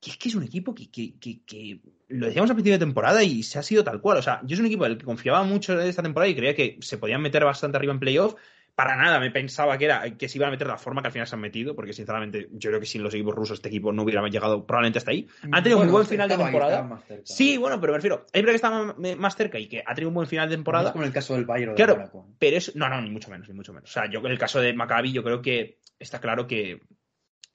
[0.00, 3.22] que es que es un equipo que, que, que, lo decíamos al principio de temporada
[3.22, 4.18] y se ha sido tal cual.
[4.18, 6.56] O sea, yo es un equipo del que confiaba mucho en esta temporada y creía
[6.56, 8.34] que se podían meter bastante arriba en playoff
[8.78, 11.08] para nada me pensaba que era que se iban a meter de la forma que
[11.08, 13.70] al final se han metido, porque sinceramente yo creo que sin los equipos rusos este
[13.70, 15.26] equipo no hubiera llegado probablemente hasta ahí.
[15.50, 17.02] Han tenido un buen final de temporada.
[17.24, 20.10] Sí, bueno, pero me refiero, es verdad que está más cerca y que ha tenido
[20.10, 20.84] un buen final de temporada.
[20.84, 22.08] No es como el caso del Bayern claro,
[22.38, 23.90] pero es no, no, ni mucho menos, ni mucho menos.
[23.90, 26.80] O sea, yo en el caso de Maccabi yo creo que está claro que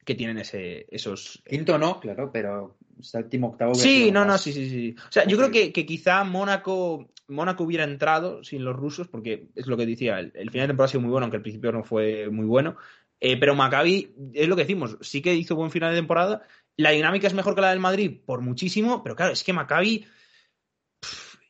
[0.03, 1.41] que tienen ese, esos...
[1.47, 3.75] Quinto no, claro, pero séptimo, octavo...
[3.75, 4.95] Sí, no, no, sí, sí, sí.
[4.97, 9.47] O sea, yo creo que, que quizá Mónaco Mónaco hubiera entrado sin los rusos, porque
[9.55, 11.71] es lo que decía, el, final de temporada ha sido muy bueno, aunque el principio
[11.71, 12.77] no fue muy bueno.
[13.19, 16.43] Eh, pero Maccabi, es lo que decimos, sí que hizo buen final de temporada.
[16.75, 20.05] La dinámica es mejor que la del Madrid por muchísimo, pero claro, es que Maccabi,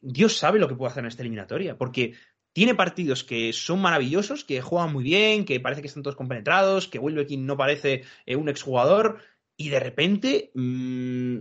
[0.02, 2.14] Dios sabe lo que puede hacer en esta eliminatoria, porque
[2.52, 6.88] tiene partidos que son maravillosos, que juegan muy bien, que parece que están todos compenetrados,
[6.88, 9.20] que Wilbekin no parece eh, un exjugador,
[9.58, 11.40] y de repente mm,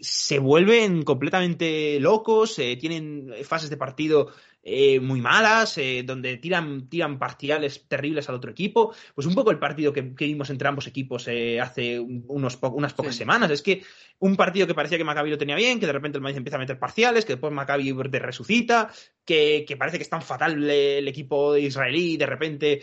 [0.00, 4.28] se vuelven completamente locos, eh, tienen fases de partido
[4.62, 8.94] eh, muy malas, eh, donde tiran, tiran parciales terribles al otro equipo.
[9.14, 11.28] Pues un poco el partido que, vimos entre ambos equipos
[11.62, 13.50] hace unos unas pocas semanas.
[13.50, 13.82] Es que
[14.18, 16.56] un partido que parecía que Maccabi lo tenía bien, que de repente el Madrid empieza
[16.56, 18.90] a meter parciales, que después Maccabi te resucita,
[19.24, 22.82] que, parece que es tan fatal el, equipo israelí y de repente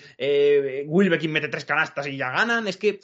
[0.86, 2.68] Wilbekin mete tres canastas y ya ganan.
[2.68, 3.02] Es que,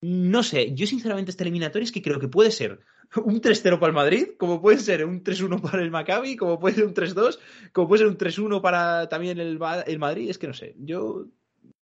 [0.00, 2.80] no sé, yo sinceramente este eliminatorio es que creo que puede ser
[3.16, 6.76] un 3-0 para el Madrid, como puede ser un 3-1 para el Maccabi, como puede
[6.76, 7.38] ser un 3-2,
[7.72, 10.30] como puede ser un 3-1 para también el, el, Madrid.
[10.30, 11.26] Es que no sé, yo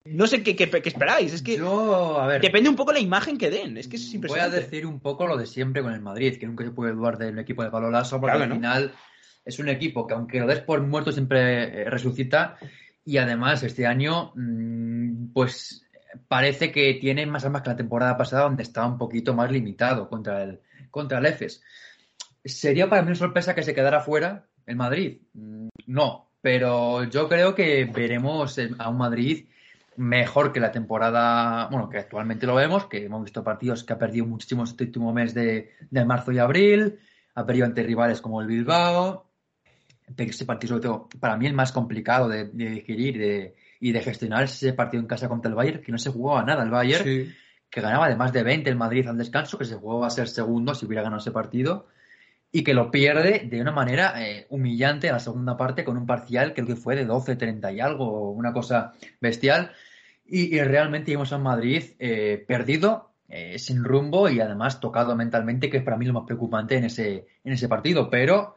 [0.05, 1.33] no sé qué, qué, esperáis.
[1.33, 1.59] Es que
[2.41, 3.79] depende un poco la imagen que den.
[3.79, 6.47] Es que es Voy a decir un poco lo de siempre con el Madrid, que
[6.47, 8.93] nunca se puede dudar del equipo de Palo Lasso, porque al final
[9.45, 12.59] es un equipo que aunque lo des por muerto siempre eh, resucita.
[13.07, 15.84] Y además este año, mm, pues
[16.29, 20.09] parece que tiene más armas que la temporada pasada, donde estaba un poquito más limitado
[20.09, 20.61] contra el,
[20.91, 21.63] contra el EFES.
[22.45, 25.23] ¿Sería para mí una sorpresa que se quedara fuera el Madrid?
[25.33, 29.47] Mm, no, pero yo creo que veremos a un Madrid
[29.97, 33.99] mejor que la temporada, bueno, que actualmente lo vemos, que hemos visto partidos que ha
[33.99, 35.71] perdido muchísimo este último mes de,
[36.05, 36.99] marzo y abril,
[37.35, 39.31] ha perdido ante rivales como el Bilbao,
[40.17, 43.55] este partido sobre todo para mí el más complicado de, digerir
[43.85, 46.63] y de gestionar ese partido en casa contra el Bayern, que no se jugaba nada
[46.63, 47.35] el Bayern
[47.69, 50.27] que ganaba de más de 20 el Madrid al descanso, que se jugó a ser
[50.27, 51.87] segundo si hubiera ganado ese partido,
[52.51, 56.07] y que lo pierde de una manera eh, humillante a la segunda parte con un
[56.07, 59.73] parcial, creo que fue de 12-30 y algo, una cosa bestial.
[60.25, 65.77] Y, realmente vimos a Madrid eh, perdido, eh, sin rumbo y además tocado mentalmente, que
[65.77, 68.09] es para mí lo más preocupante en ese, en ese partido.
[68.09, 68.57] Pero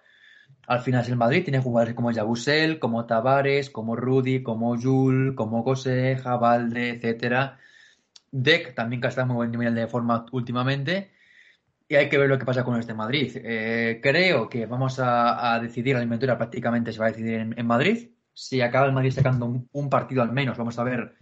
[0.68, 5.64] al final el Madrid, tiene jugadores como Yabusel, como Tavares, como Rudy, como Jul, como
[5.64, 7.60] José, Jabalde, etcétera
[8.32, 11.12] Deck también que está muy buen nivel de forma últimamente.
[11.88, 13.32] Y hay que ver lo que pasa con este Madrid.
[13.36, 18.10] Eh, creo que vamos a, decidir la eliminatoria prácticamente se va a decidir en, Madrid.
[18.34, 21.16] Si acaba el Madrid sacando un, partido al menos, vamos a ver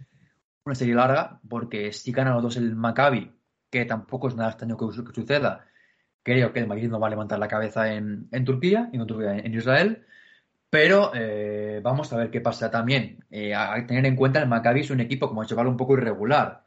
[0.64, 3.32] una serie larga, porque si ganan los dos el Maccabi,
[3.70, 5.64] que tampoco es nada extraño que, que, suceda,
[6.26, 9.00] creo que el Madrid no va a levantar la cabeza en, en Turquía en,
[9.46, 10.04] en Israel.
[10.68, 13.24] Pero eh, vamos a ver qué pasa también.
[13.30, 15.94] Eh, a tener en cuenta el Maccabi es un equipo, como ha hecho, un poco
[15.94, 16.64] irregular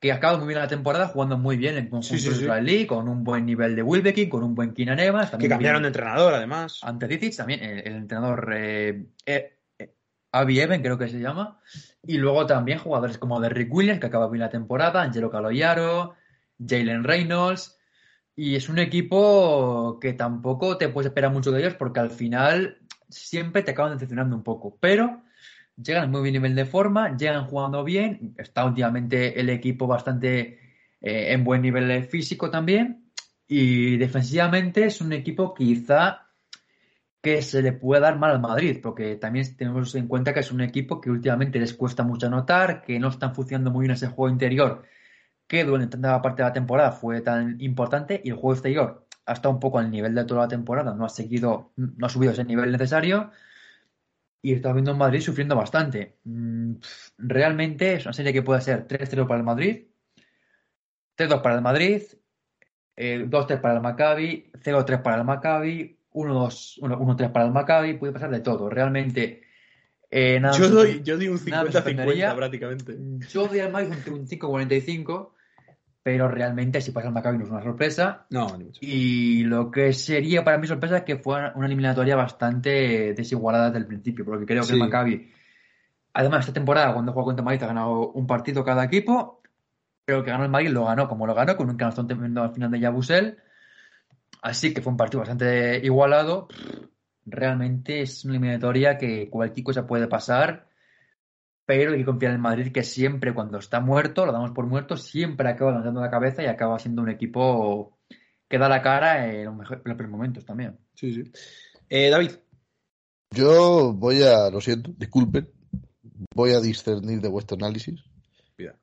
[0.00, 2.42] que acaba muy bien la temporada, jugando muy bien en conjunto sí, sí, sí.
[2.42, 5.30] israelí, con un buen nivel de Wilbekin, con un buen Keenan Evans.
[5.38, 6.80] Que cambiaron de entrenador, además.
[6.82, 9.58] Ante Zizic, también el, el entrenador eh, eh,
[10.32, 11.60] Avi Eben, creo que se llama.
[12.02, 16.14] Y luego también jugadores como Derrick Williams, que acaba bien la temporada, Angelo Caloyaro,
[16.58, 17.78] Jalen Reynolds.
[18.34, 22.78] Y es un equipo que tampoco te puedes esperar mucho de ellos porque al final
[23.08, 24.78] siempre te acaban decepcionando un poco.
[24.80, 25.22] Pero
[25.76, 30.58] llegan en muy bien nivel de forma, llegan jugando bien, está últimamente el equipo bastante
[31.00, 33.02] eh, en buen nivel físico también
[33.46, 36.28] y defensivamente es un equipo quizá
[37.20, 40.50] que se le puede dar mal al Madrid, porque también tenemos en cuenta que es
[40.50, 44.08] un equipo que últimamente les cuesta mucho anotar, que no están funcionando muy bien ese
[44.08, 44.82] juego interior,
[45.52, 49.34] que durante la parte de la temporada fue tan importante y el juego exterior ha
[49.34, 52.32] estado un poco al nivel de toda la temporada, no ha seguido, no ha subido
[52.32, 53.30] ese nivel necesario
[54.40, 56.16] y está viendo un Madrid sufriendo bastante.
[56.24, 56.76] Mm,
[57.18, 59.88] realmente es una serie que puede ser 3-0 para el Madrid,
[61.18, 62.02] 3-2 para el Madrid,
[62.96, 68.30] eh, 2-3 para el Maccabi, 0-3 para el Maccabi, 1-2, para el Maccabi, puede pasar
[68.30, 68.70] de todo.
[68.70, 69.42] Realmente.
[70.10, 72.96] Eh, nada, yo, doy, yo doy un 50-50 prácticamente.
[73.28, 75.32] Yo doy al Madrid un 5-45
[76.02, 78.26] pero realmente si pasa el Maccabi no es una sorpresa.
[78.30, 78.80] No, ni mucho.
[78.82, 83.78] Y lo que sería para mí sorpresa es que fue una eliminatoria bastante desigualada desde
[83.78, 84.72] el principio, porque creo que sí.
[84.74, 85.30] el Maccabi,
[86.12, 89.40] además esta temporada cuando jugó contra Madrid ha ganado un partido cada equipo,
[90.04, 92.52] pero que ganó el Madrid lo ganó como lo ganó, con un canastón tremendo al
[92.52, 93.38] final de Yabusel.
[94.42, 96.48] Así que fue un partido bastante igualado.
[97.24, 100.66] Realmente es una eliminatoria que cualquier cosa puede pasar
[101.64, 104.96] pero hay que confiar en Madrid que siempre cuando está muerto, lo damos por muerto,
[104.96, 107.98] siempre acaba levantando la cabeza y acaba siendo un equipo
[108.48, 110.78] que da la cara en los, mejores, en los momentos también.
[110.94, 111.32] Sí, sí.
[111.88, 112.32] Eh, David.
[113.30, 115.48] Yo voy a, lo siento, disculpen,
[116.34, 118.04] voy a discernir de vuestro análisis.
[118.58, 118.74] Bien.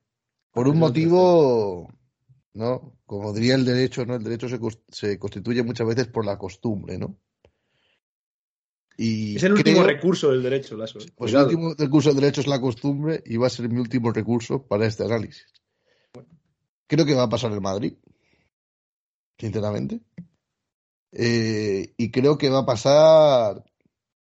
[0.51, 1.91] Por un motivo,
[2.53, 2.97] ¿no?
[3.05, 4.15] Como diría el derecho, ¿no?
[4.15, 7.15] El derecho se, se constituye muchas veces por la costumbre, ¿no?
[9.01, 10.99] Y es el último creo, recurso del derecho, Lasso.
[11.15, 14.11] Pues el último recurso del derecho es la costumbre y va a ser mi último
[14.11, 15.47] recurso para este análisis.
[16.85, 17.93] Creo que va a pasar el Madrid,
[19.37, 20.01] sinceramente.
[21.13, 23.63] Eh, y creo que va a pasar.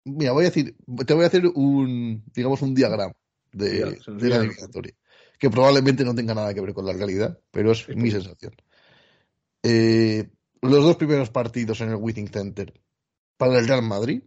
[0.04, 3.14] Mira, voy a decir, te voy a hacer un, digamos, un diagrama
[3.52, 4.92] de, de la eliminatoria,
[5.38, 8.52] que probablemente no tenga nada que ver con la realidad, pero es mi sensación.
[9.62, 10.28] Eh,
[10.60, 12.78] los dos primeros partidos en el Withing Center
[13.38, 14.22] para el Real Madrid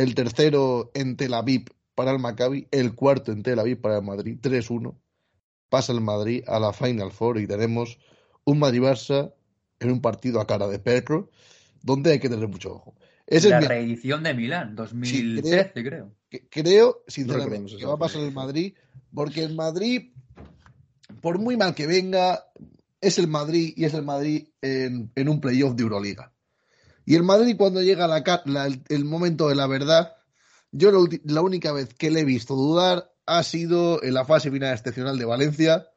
[0.00, 4.02] el tercero en Tel Aviv para el Maccabi, el cuarto en Tel Aviv para el
[4.02, 4.96] Madrid, 3-1.
[5.68, 7.98] Pasa el Madrid a la Final Four y tenemos
[8.44, 9.34] un Madrid-Barça
[9.78, 11.30] en un partido a cara de perro,
[11.82, 12.94] donde hay que tener mucho ojo.
[13.26, 16.10] Es la reedición de Milán, 2013, sí, creo.
[16.30, 18.74] Creo, creo sinceramente, no que va a pasar el Madrid,
[19.14, 20.12] porque el Madrid,
[21.20, 22.46] por muy mal que venga,
[23.00, 26.29] es el Madrid y es el Madrid en, en un playoff de Euroliga.
[27.10, 30.14] Y el Madrid cuando llega la, la, el, el, momento de la verdad,
[30.70, 34.48] yo lo, la única vez que le he visto dudar ha sido en la fase
[34.48, 35.88] final excepcional de Valencia.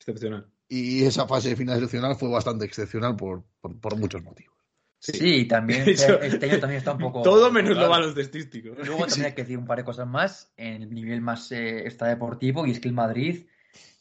[0.00, 0.48] Excepcional.
[0.66, 4.56] Y esa fase final excepcional fue bastante excepcional por, por, por muchos motivos.
[4.98, 7.22] Sí, sí también este, este, año también está un poco.
[7.22, 8.70] Todo menos lo baloncestístico.
[8.70, 9.24] Luego también sí.
[9.24, 12.72] hay que decir un par de cosas más en el nivel más eh, extradeportivo, y
[12.72, 13.46] es que el Madrid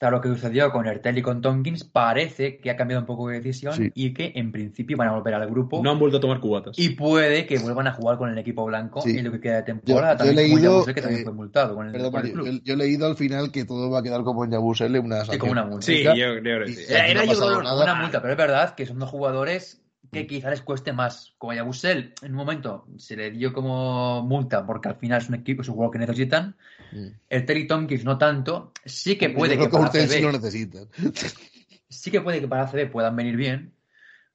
[0.01, 3.30] Claro, lo que sucedió con Ertel y con Tompkins parece que ha cambiado un poco
[3.30, 3.91] de decisión sí.
[3.93, 5.84] y que en principio van a volver al grupo.
[5.84, 6.80] No han vuelto a tomar cubatas.
[6.80, 9.19] Y puede que vuelvan a jugar con el equipo blanco sí.
[9.19, 10.13] en lo que queda de temporada.
[10.13, 12.32] Yo, también yo he leído, que también eh, fue multado con el, perdón, con el
[12.32, 12.45] club.
[12.47, 15.17] Yo, yo, he leído al final que todo va a quedar como en Yabusele, una
[15.17, 15.34] sanción.
[15.36, 15.86] Sí, como una multa.
[15.86, 16.11] Sí, yo
[16.41, 16.84] creo que sí.
[16.89, 19.80] Era, era no yo una multa, pero es verdad que son dos jugadores
[20.12, 21.34] que quizá les cueste más.
[21.38, 25.36] Como Yabusel, en un momento se le dio como multa porque al final es un
[25.36, 26.55] equipo, es un juego que necesitan.
[26.91, 27.07] Mm.
[27.30, 28.74] El Terry Tompkins no tanto.
[28.84, 30.88] Sí que puede que para CB, sí, lo necesitan.
[31.89, 33.74] sí que puede que para CB puedan venir bien,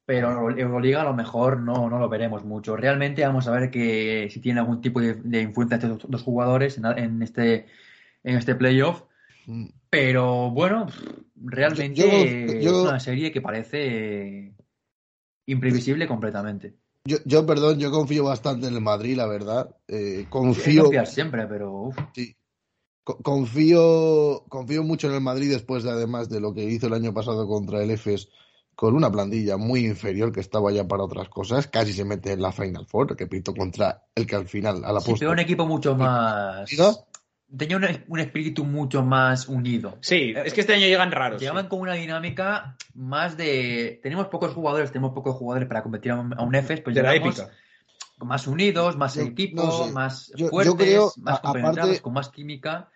[0.07, 2.75] pero Euroliga a lo mejor no, no lo veremos mucho.
[2.75, 6.79] Realmente vamos a ver que si tiene algún tipo de, de influencia estos dos jugadores
[6.79, 7.67] en, en, este,
[8.25, 9.03] en este playoff.
[9.45, 9.67] Mm.
[9.91, 10.89] Pero bueno,
[11.37, 12.83] realmente yo, yo, yo...
[12.83, 14.56] es una serie que parece
[15.47, 16.75] imprevisible completamente.
[17.05, 19.75] Yo, yo, perdón, yo confío bastante en el Madrid, la verdad.
[19.87, 20.91] Eh, confío.
[21.07, 21.73] siempre, pero.
[21.73, 21.97] Uf.
[22.15, 22.37] Sí.
[23.05, 27.15] Confío, confío mucho en el Madrid después de, además de lo que hizo el año
[27.15, 28.29] pasado contra el EFES,
[28.75, 32.43] con una plantilla muy inferior que estaba ya para otras cosas, casi se mete en
[32.43, 35.67] la Final Four, repito, contra el que al final, a la Sí, pero un equipo
[35.67, 36.69] mucho más.
[36.69, 36.93] ¿Diga?
[37.57, 39.99] Tenía un, un espíritu mucho más unido.
[40.01, 41.41] Sí, es que este año llegan raros.
[41.41, 41.69] Llegaban sí.
[41.69, 44.01] con una dinámica más de.
[44.03, 47.03] Tenemos pocos jugadores, tenemos pocos jugadores para competir a un, a un EFES, pues De
[47.03, 47.49] la épica.
[48.19, 49.93] más unidos, más Yo- equipo, no sé.
[49.93, 52.91] más Yo- yo fuertes, creo, más aparte- con más química.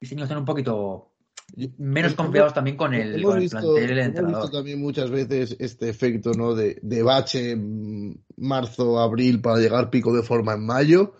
[0.00, 1.12] Diseños están un poquito
[1.54, 4.06] Yo- menos hemos- confiados también con el, hemos con el visto, plantel y el hemos
[4.08, 4.40] entrenador.
[4.42, 6.54] visto también muchas veces este efecto ¿no?
[6.54, 11.14] de, de bache en marzo, abril para llegar pico de forma en mayo.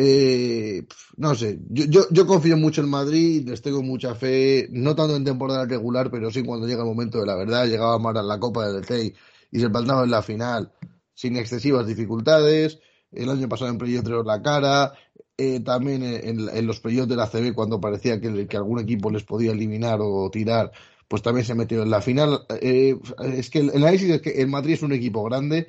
[0.00, 0.86] Eh,
[1.16, 5.24] no sé, yo, yo, confío mucho en Madrid, les tengo mucha fe, no tanto en
[5.24, 7.66] temporada regular, pero sí cuando llega el momento de la verdad.
[7.66, 9.12] Llegaba Mara en la Copa del Rey
[9.50, 10.70] y se plantaba en la final
[11.14, 12.78] sin excesivas dificultades.
[13.10, 14.92] El año pasado en playoff la cara,
[15.36, 19.24] eh, también en, los playoffs de la CB cuando parecía que, que algún equipo les
[19.24, 20.70] podía eliminar o tirar,
[21.08, 22.46] pues también se metió en la final.
[22.60, 22.96] Eh,
[23.34, 25.66] es que el análisis es que el Madrid es un equipo grande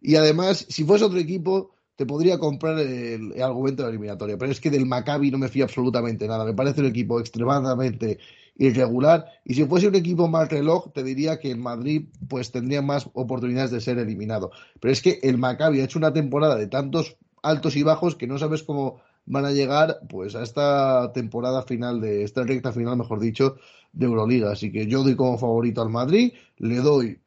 [0.00, 4.52] y además, si fuese otro equipo, te podría comprar el, argumento de la eliminatoria, pero
[4.52, 6.44] es que del Maccabi no me fío absolutamente nada.
[6.44, 8.20] Me parece un equipo extremadamente
[8.56, 12.82] irregular y si fuese un equipo más reloj, te diría que el Madrid pues tendría
[12.82, 14.52] más oportunidades de ser eliminado.
[14.78, 18.28] Pero es que el Maccabi ha hecho una temporada de tantos altos y bajos que
[18.28, 22.96] no sabes cómo van a llegar pues a esta temporada final de esta recta final,
[22.96, 23.56] mejor dicho,
[23.92, 24.52] de Euroliga.
[24.52, 27.18] Así que yo doy como favorito al Madrid, le doy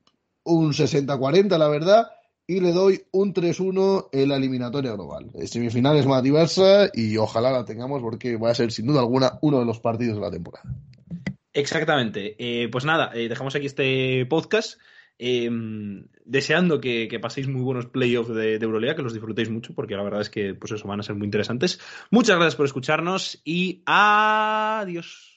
[0.46, 2.08] un 60-40, la verdad,
[2.52, 5.32] y le doy un 3-1 en la eliminatoria global.
[5.36, 9.40] Eh, Semifinales más diversa y ojalá la tengamos porque va a ser sin duda alguna
[9.42, 10.70] uno de los partidos de la temporada.
[11.54, 12.36] Exactamente.
[12.38, 14.80] Eh, pues nada, eh, dejamos aquí este podcast.
[15.18, 15.50] eh,
[16.26, 19.96] deseando que, que paséis muy buenos playoffs de, de Euroliga, que los disfrutéis mucho, porque
[19.96, 21.80] la verdad es que pues eso van a ser muy interesantes.
[22.10, 25.31] Muchas gracias por escucharnos y adiós.